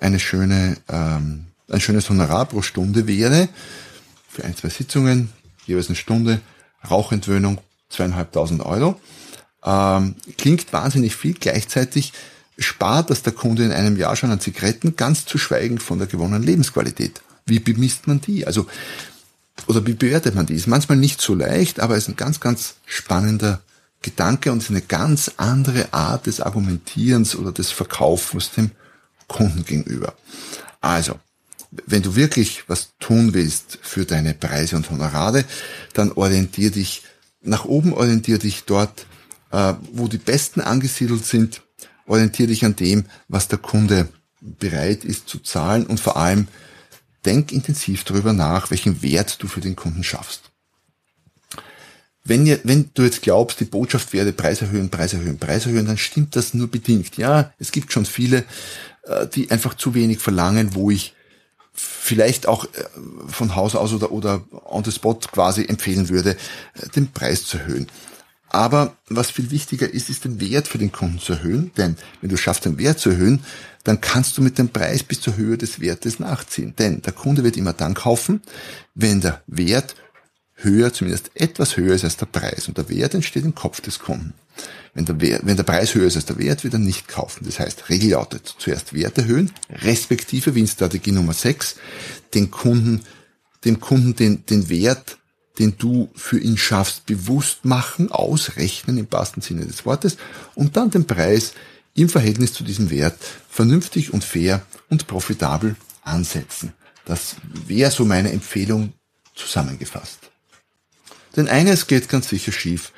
eine 0.00 0.18
schöne, 0.18 0.76
ähm, 0.88 1.46
ein 1.70 1.80
schönes 1.80 2.08
Honorar 2.10 2.46
pro 2.46 2.62
Stunde 2.62 3.06
wäre. 3.06 3.48
Für 4.28 4.44
ein, 4.44 4.56
zwei 4.56 4.68
Sitzungen, 4.68 5.30
jeweils 5.66 5.88
eine 5.88 5.96
Stunde, 5.96 6.40
Rauchentwöhnung, 6.88 7.58
zweieinhalbtausend 7.90 8.64
Euro. 8.64 9.00
Ähm, 9.64 10.14
klingt 10.38 10.72
wahnsinnig 10.72 11.14
viel. 11.14 11.34
Gleichzeitig 11.34 12.12
spart 12.58 13.10
das 13.10 13.22
der 13.22 13.32
Kunde 13.32 13.64
in 13.64 13.72
einem 13.72 13.96
Jahr 13.96 14.16
schon 14.16 14.30
an 14.30 14.40
Zigaretten, 14.40 14.96
ganz 14.96 15.26
zu 15.26 15.38
schweigen 15.38 15.78
von 15.78 15.98
der 15.98 16.06
gewonnenen 16.06 16.42
Lebensqualität. 16.42 17.20
Wie 17.46 17.58
bemisst 17.58 18.06
man 18.06 18.20
die? 18.20 18.46
Also, 18.46 18.66
oder 19.66 19.86
wie 19.86 19.94
bewertet 19.94 20.34
man 20.34 20.46
die? 20.46 20.54
Ist 20.54 20.66
manchmal 20.66 20.98
nicht 20.98 21.20
so 21.20 21.34
leicht, 21.34 21.80
aber 21.80 21.96
ist 21.96 22.08
ein 22.08 22.16
ganz, 22.16 22.40
ganz 22.40 22.76
spannender 22.86 23.60
Gedanke 24.02 24.52
und 24.52 24.62
ist 24.62 24.70
eine 24.70 24.80
ganz 24.80 25.32
andere 25.36 25.92
Art 25.92 26.26
des 26.26 26.40
Argumentierens 26.40 27.36
oder 27.36 27.52
des 27.52 27.70
Verkaufens 27.70 28.52
dem 28.52 28.70
Kunden 29.30 29.64
gegenüber. 29.64 30.14
Also, 30.80 31.18
wenn 31.86 32.02
du 32.02 32.16
wirklich 32.16 32.64
was 32.66 32.90
tun 32.98 33.32
willst 33.32 33.78
für 33.80 34.04
deine 34.04 34.34
Preise 34.34 34.76
und 34.76 34.90
Honorare, 34.90 35.44
dann 35.94 36.12
orientier 36.12 36.70
dich 36.70 37.02
nach 37.42 37.64
oben, 37.64 37.94
orientier 37.94 38.38
dich 38.38 38.64
dort, 38.64 39.06
äh, 39.52 39.74
wo 39.92 40.08
die 40.08 40.18
Besten 40.18 40.60
angesiedelt 40.60 41.24
sind, 41.24 41.62
orientiere 42.06 42.48
dich 42.48 42.64
an 42.64 42.76
dem, 42.76 43.04
was 43.28 43.46
der 43.48 43.58
Kunde 43.58 44.08
bereit 44.40 45.04
ist 45.04 45.28
zu 45.28 45.38
zahlen 45.38 45.86
und 45.86 46.00
vor 46.00 46.16
allem 46.16 46.48
denk 47.24 47.52
intensiv 47.52 48.04
darüber 48.04 48.32
nach, 48.32 48.70
welchen 48.70 49.00
Wert 49.02 49.40
du 49.42 49.46
für 49.46 49.60
den 49.60 49.76
Kunden 49.76 50.02
schaffst. 50.02 50.50
Wenn, 52.24 52.46
ihr, 52.46 52.60
wenn 52.64 52.90
du 52.94 53.02
jetzt 53.02 53.22
glaubst, 53.22 53.60
die 53.60 53.64
Botschaft 53.64 54.12
werde 54.12 54.32
Preis 54.32 54.60
erhöhen, 54.60 54.90
Preis 54.90 55.14
erhöhen, 55.14 55.38
Preis 55.38 55.66
erhöhen, 55.66 55.86
dann 55.86 55.98
stimmt 55.98 56.36
das 56.36 56.52
nur 56.52 56.68
bedingt. 56.68 57.16
Ja, 57.16 57.52
es 57.58 57.72
gibt 57.72 57.92
schon 57.92 58.04
viele, 58.04 58.44
die 59.34 59.50
einfach 59.50 59.74
zu 59.74 59.94
wenig 59.94 60.18
verlangen, 60.18 60.74
wo 60.74 60.90
ich 60.90 61.14
vielleicht 61.72 62.46
auch 62.46 62.64
äh, 62.64 62.68
von 63.28 63.54
Haus 63.56 63.74
aus 63.74 63.92
oder, 63.92 64.12
oder 64.12 64.42
on 64.66 64.84
the 64.84 64.92
spot 64.92 65.20
quasi 65.32 65.64
empfehlen 65.64 66.08
würde, 66.08 66.36
äh, 66.74 66.88
den 66.94 67.10
Preis 67.12 67.44
zu 67.44 67.58
erhöhen. 67.58 67.86
Aber 68.48 68.96
was 69.08 69.30
viel 69.30 69.52
wichtiger 69.52 69.88
ist, 69.88 70.10
ist 70.10 70.24
den 70.24 70.40
Wert 70.40 70.66
für 70.66 70.78
den 70.78 70.90
Kunden 70.90 71.20
zu 71.20 71.34
erhöhen. 71.34 71.70
Denn 71.76 71.96
wenn 72.20 72.30
du 72.30 72.36
schaffst, 72.36 72.64
den 72.64 72.78
Wert 72.78 72.98
zu 72.98 73.10
erhöhen, 73.10 73.44
dann 73.84 74.00
kannst 74.00 74.36
du 74.36 74.42
mit 74.42 74.58
dem 74.58 74.68
Preis 74.68 75.04
bis 75.04 75.20
zur 75.20 75.36
Höhe 75.36 75.56
des 75.56 75.80
Wertes 75.80 76.18
nachziehen. 76.18 76.74
Denn 76.76 77.00
der 77.00 77.12
Kunde 77.12 77.44
wird 77.44 77.56
immer 77.56 77.72
dann 77.72 77.94
kaufen, 77.94 78.42
wenn 78.94 79.20
der 79.20 79.40
Wert 79.46 79.94
höher, 80.54 80.92
zumindest 80.92 81.30
etwas 81.34 81.76
höher 81.76 81.94
ist 81.94 82.04
als 82.04 82.16
der 82.16 82.26
Preis. 82.26 82.66
Und 82.66 82.76
der 82.76 82.88
Wert 82.88 83.14
entsteht 83.14 83.44
im 83.44 83.54
Kopf 83.54 83.80
des 83.80 84.00
Kunden. 84.00 84.34
Wenn 84.94 85.04
der, 85.04 85.20
Wert, 85.20 85.42
wenn 85.44 85.56
der 85.56 85.62
Preis 85.62 85.94
höher 85.94 86.06
ist 86.06 86.16
als 86.16 86.26
der 86.26 86.38
Wert, 86.38 86.64
wird 86.64 86.74
er 86.74 86.80
nicht 86.80 87.06
kaufen. 87.06 87.44
Das 87.44 87.60
heißt, 87.60 87.88
Regel 87.88 88.10
lautet, 88.10 88.54
zuerst 88.58 88.92
Wert 88.92 89.18
erhöhen, 89.18 89.52
respektive, 89.70 90.54
wie 90.54 90.60
in 90.60 90.66
Strategie 90.66 91.12
Nummer 91.12 91.32
6, 91.32 91.76
den 92.34 92.50
Kunden, 92.50 93.02
dem 93.64 93.78
Kunden 93.78 94.16
den, 94.16 94.44
den 94.46 94.68
Wert 94.68 95.18
den 95.60 95.76
du 95.76 96.10
für 96.14 96.38
ihn 96.38 96.56
schaffst, 96.56 97.04
bewusst 97.04 97.66
machen, 97.66 98.10
ausrechnen 98.10 98.96
im 98.96 99.12
wahrsten 99.12 99.42
Sinne 99.42 99.66
des 99.66 99.84
Wortes 99.84 100.16
und 100.54 100.76
dann 100.76 100.90
den 100.90 101.06
Preis 101.06 101.52
im 101.94 102.08
Verhältnis 102.08 102.54
zu 102.54 102.64
diesem 102.64 102.88
Wert 102.88 103.18
vernünftig 103.50 104.14
und 104.14 104.24
fair 104.24 104.62
und 104.88 105.06
profitabel 105.06 105.76
ansetzen. 106.02 106.72
Das 107.04 107.36
wäre 107.66 107.90
so 107.90 108.06
meine 108.06 108.32
Empfehlung 108.32 108.94
zusammengefasst. 109.34 110.30
Denn 111.36 111.46
eines 111.46 111.86
geht 111.86 112.08
ganz 112.08 112.30
sicher 112.30 112.52
schief, 112.52 112.92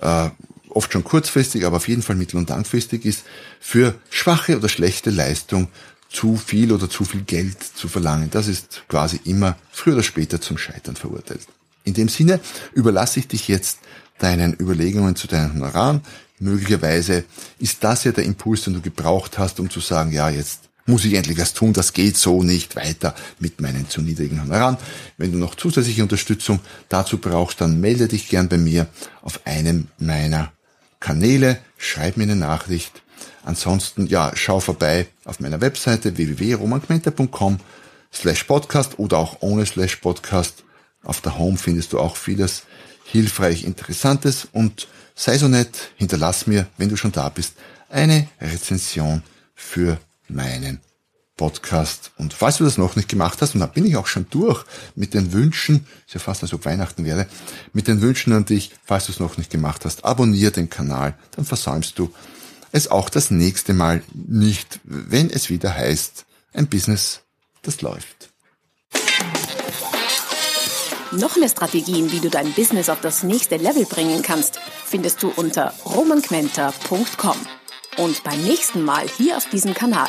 äh, 0.00 0.30
oft 0.76 0.92
schon 0.92 1.04
kurzfristig, 1.04 1.64
aber 1.64 1.78
auf 1.78 1.88
jeden 1.88 2.02
Fall 2.02 2.16
mittel- 2.16 2.36
und 2.36 2.50
langfristig 2.50 3.04
ist, 3.04 3.24
für 3.60 3.94
schwache 4.10 4.56
oder 4.56 4.68
schlechte 4.68 5.10
Leistung 5.10 5.68
zu 6.08 6.36
viel 6.36 6.72
oder 6.72 6.88
zu 6.88 7.04
viel 7.04 7.22
Geld 7.22 7.62
zu 7.62 7.88
verlangen. 7.88 8.30
Das 8.30 8.46
ist 8.46 8.82
quasi 8.88 9.20
immer 9.24 9.56
früher 9.72 9.94
oder 9.94 10.02
später 10.02 10.40
zum 10.40 10.58
Scheitern 10.58 10.96
verurteilt. 10.96 11.46
In 11.84 11.94
dem 11.94 12.08
Sinne 12.08 12.40
überlasse 12.72 13.20
ich 13.20 13.28
dich 13.28 13.48
jetzt 13.48 13.78
deinen 14.18 14.54
Überlegungen 14.54 15.16
zu 15.16 15.26
deinen 15.26 15.54
Honoraren. 15.54 16.00
Möglicherweise 16.38 17.24
ist 17.58 17.82
das 17.82 18.04
ja 18.04 18.12
der 18.12 18.24
Impuls, 18.24 18.62
den 18.62 18.74
du 18.74 18.80
gebraucht 18.80 19.38
hast, 19.38 19.60
um 19.60 19.70
zu 19.70 19.80
sagen, 19.80 20.12
ja, 20.12 20.28
jetzt 20.28 20.60
muss 20.86 21.04
ich 21.04 21.14
endlich 21.14 21.38
was 21.38 21.52
tun, 21.52 21.72
das 21.72 21.92
geht 21.92 22.16
so 22.16 22.42
nicht 22.42 22.76
weiter 22.76 23.14
mit 23.40 23.60
meinen 23.60 23.88
zu 23.88 24.00
niedrigen 24.00 24.40
Honoraren. 24.40 24.76
Wenn 25.16 25.32
du 25.32 25.38
noch 25.38 25.54
zusätzliche 25.54 26.02
Unterstützung 26.02 26.60
dazu 26.88 27.18
brauchst, 27.18 27.60
dann 27.60 27.80
melde 27.80 28.08
dich 28.08 28.28
gern 28.28 28.48
bei 28.48 28.58
mir 28.58 28.86
auf 29.22 29.40
einem 29.44 29.88
meiner 29.98 30.52
Kanäle, 31.00 31.58
schreib 31.78 32.16
mir 32.16 32.24
eine 32.24 32.36
Nachricht. 32.36 33.02
Ansonsten, 33.44 34.06
ja, 34.06 34.32
schau 34.34 34.60
vorbei 34.60 35.06
auf 35.24 35.40
meiner 35.40 35.60
Webseite 35.60 36.16
www.romanquenter.com 36.16 37.58
slash 38.12 38.44
podcast 38.44 38.98
oder 38.98 39.18
auch 39.18 39.36
ohne 39.40 39.66
slash 39.66 39.96
podcast 39.96 40.64
auf 41.04 41.20
der 41.20 41.38
Home 41.38 41.56
findest 41.56 41.92
du 41.92 42.00
auch 42.00 42.16
vieles 42.16 42.64
hilfreich 43.04 43.64
Interessantes 43.64 44.48
und 44.52 44.88
sei 45.14 45.38
so 45.38 45.48
nett, 45.48 45.90
hinterlass 45.96 46.46
mir, 46.46 46.66
wenn 46.76 46.88
du 46.88 46.96
schon 46.96 47.12
da 47.12 47.28
bist, 47.28 47.54
eine 47.88 48.26
Rezension 48.40 49.22
für 49.54 49.98
meinen 50.28 50.80
Podcast. 51.36 52.12
Und 52.16 52.32
falls 52.32 52.56
du 52.56 52.64
das 52.64 52.78
noch 52.78 52.96
nicht 52.96 53.08
gemacht 53.08 53.42
hast, 53.42 53.54
und 53.54 53.60
da 53.60 53.66
bin 53.66 53.84
ich 53.84 53.96
auch 53.96 54.06
schon 54.06 54.26
durch 54.30 54.64
mit 54.94 55.14
den 55.14 55.32
Wünschen, 55.32 55.86
ist 56.06 56.14
ja 56.14 56.20
fast 56.20 56.42
als 56.42 56.54
ob 56.54 56.64
Weihnachten 56.64 57.04
wäre, 57.04 57.26
mit 57.72 57.88
den 57.88 58.00
Wünschen 58.00 58.32
an 58.32 58.46
dich, 58.46 58.72
falls 58.84 59.06
du 59.06 59.12
es 59.12 59.20
noch 59.20 59.36
nicht 59.36 59.50
gemacht 59.50 59.84
hast, 59.84 60.04
abonniere 60.04 60.52
den 60.52 60.70
Kanal, 60.70 61.14
dann 61.32 61.44
versäumst 61.44 61.98
du 61.98 62.12
es 62.72 62.90
auch 62.90 63.10
das 63.10 63.30
nächste 63.30 63.74
Mal 63.74 64.02
nicht, 64.12 64.80
wenn 64.84 65.30
es 65.30 65.50
wieder 65.50 65.74
heißt, 65.74 66.24
ein 66.52 66.68
Business, 66.68 67.20
das 67.62 67.82
läuft. 67.82 68.30
Noch 71.12 71.36
mehr 71.36 71.48
Strategien, 71.48 72.10
wie 72.12 72.20
du 72.20 72.28
dein 72.30 72.52
Business 72.52 72.88
auf 72.88 73.00
das 73.00 73.22
nächste 73.22 73.56
Level 73.56 73.84
bringen 73.84 74.22
kannst, 74.22 74.58
findest 74.84 75.22
du 75.22 75.28
unter 75.28 75.72
romanquenter.com. 75.84 77.36
Und 77.98 78.24
beim 78.24 78.42
nächsten 78.42 78.84
Mal 78.84 79.06
hier 79.16 79.36
auf 79.36 79.48
diesem 79.48 79.72
Kanal, 79.72 80.08